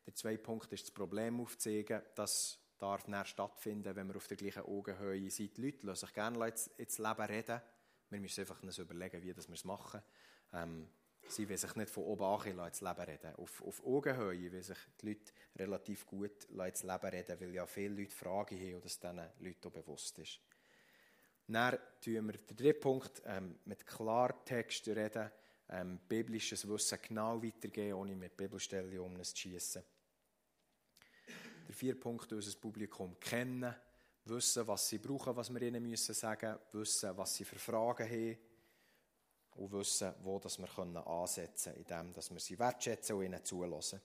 [0.06, 4.36] Der zweite Punkt ist das Problem aufzeigen, dass darf dann stattfinden, wenn wir auf der
[4.36, 5.56] gleichen Augenhöhe sind.
[5.56, 7.62] Die Leute lassen sich gerne ins Leben reden.
[8.10, 10.02] Wir müssen einfach uns überlegen, wie wir es machen.
[10.52, 10.90] Ähm,
[11.30, 13.36] sie wollen sich nicht von oben an ins Leben reden.
[13.36, 18.02] Auf, auf Augenhöhe wollen sich die Leute relativ gut ins Leben reden, weil ja viele
[18.02, 20.40] Leute Fragen haben und das diesen Leuten auch bewusst ist.
[21.48, 25.32] Dann tun wir den dritten Punkt ähm, mit Klartext reden,
[25.70, 29.84] ähm, biblisches Wissen genau weitergeben, ohne mit Bibelstellen um es zu schiessen.
[31.74, 33.74] Der vierte Punkt, unser Publikum kennen,
[34.26, 38.38] wissen, was sie brauchen, was wir ihnen müssen sagen wissen, was sie für Fragen haben
[39.56, 44.00] und wissen, wo das wir ansetzen können, indem wir sie wertschätzen und ihnen zulassen.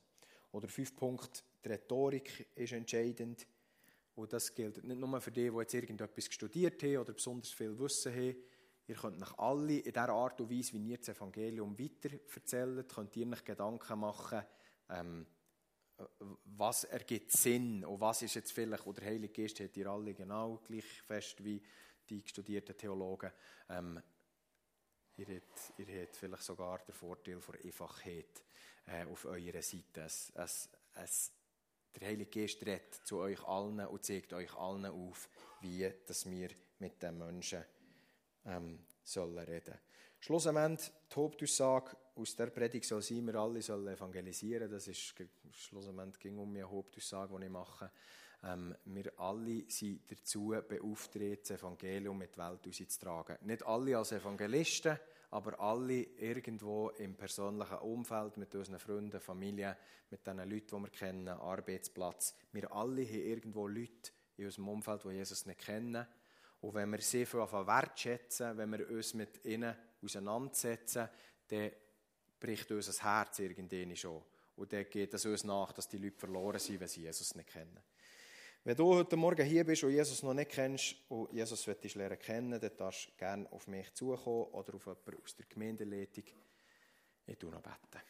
[0.52, 3.46] Oder fünf Punkt, die Rhetorik ist entscheidend.
[4.14, 7.78] Und das gilt nicht nur für die, die jetzt irgendetwas studiert haben oder besonders viel
[7.78, 8.36] Wissen haben.
[8.86, 12.88] Ihr könnt euch alle in der Art und Weise, wie ihr das Evangelium weiter erzählt,
[12.88, 14.42] könnt ihr euch Gedanken machen,
[14.88, 15.26] ähm,
[16.44, 20.14] was ergibt Sinn und was ist jetzt vielleicht, oder der Heilige Geist hat ihr alle
[20.14, 21.62] genau gleich fest wie
[22.08, 23.30] die studierten Theologen.
[23.68, 24.00] Ähm,
[25.16, 28.42] ihr, habt, ihr habt vielleicht sogar den Vorteil von Einfachheit
[28.86, 30.02] äh, auf eurer Seite.
[30.02, 31.32] Es, es, es,
[31.94, 35.28] der Heilige Geist redet zu euch allen und zeigt euch allen auf,
[35.60, 37.64] wie dass wir mit den Menschen
[38.46, 39.78] ähm, sollen reden.
[40.20, 44.70] Schlussendlich die Hauptaussage aus der Predigt soll sein, wir alle sollen evangelisieren.
[44.70, 45.14] Das ist
[45.52, 47.90] schlussendlich ging um meine Hauptaussage, die ich mache.
[48.44, 53.38] Ähm, wir alle sind dazu beauftragt, das Evangelium mit der Welt auszutragen.
[53.42, 54.98] Nicht alle als Evangelisten,
[55.30, 59.76] aber alle irgendwo im persönlichen Umfeld, mit unseren Freunden, Familie,
[60.10, 62.34] mit den Leuten, die wir kennen, Arbeitsplatz.
[62.52, 66.06] Wir alle haben irgendwo Leute in unserem Umfeld, die Jesus nicht kennen.
[66.60, 71.08] Und wenn wir sie von wertschätzen, wenn wir uns mit ihnen auseinandersetzen,
[71.48, 71.70] dann
[72.38, 74.22] bricht unser Herz irgendwann schon.
[74.56, 77.48] Und dann geht es uns nach, dass die Leute verloren sind, wenn sie Jesus nicht
[77.48, 77.78] kennen.
[78.64, 82.18] Wenn du heute Morgen hier bist und Jesus noch nicht kennst und Jesus willst lernen
[82.18, 86.24] kennen, dann darfst du gerne auf mich zukommen oder auf jemanden aus der Gemeindeleitung.
[87.26, 88.02] Ich tue noch beten.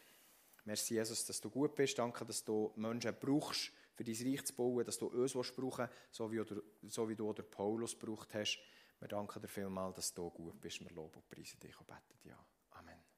[0.65, 1.97] Merci, Jesus, dass du gut bist.
[1.97, 6.31] Danke, dass du Menschen brauchst, für dein Reich zu bauen, dass du uns brauchen so
[6.31, 6.41] wie,
[6.87, 8.59] so wie du oder Paulus gebraucht hast.
[8.99, 10.81] Wir danken dir vielmals, dass du gut bist.
[10.81, 12.19] Wir loben und preisen dich und beten.
[12.23, 12.37] Ja.
[12.71, 13.08] Amen.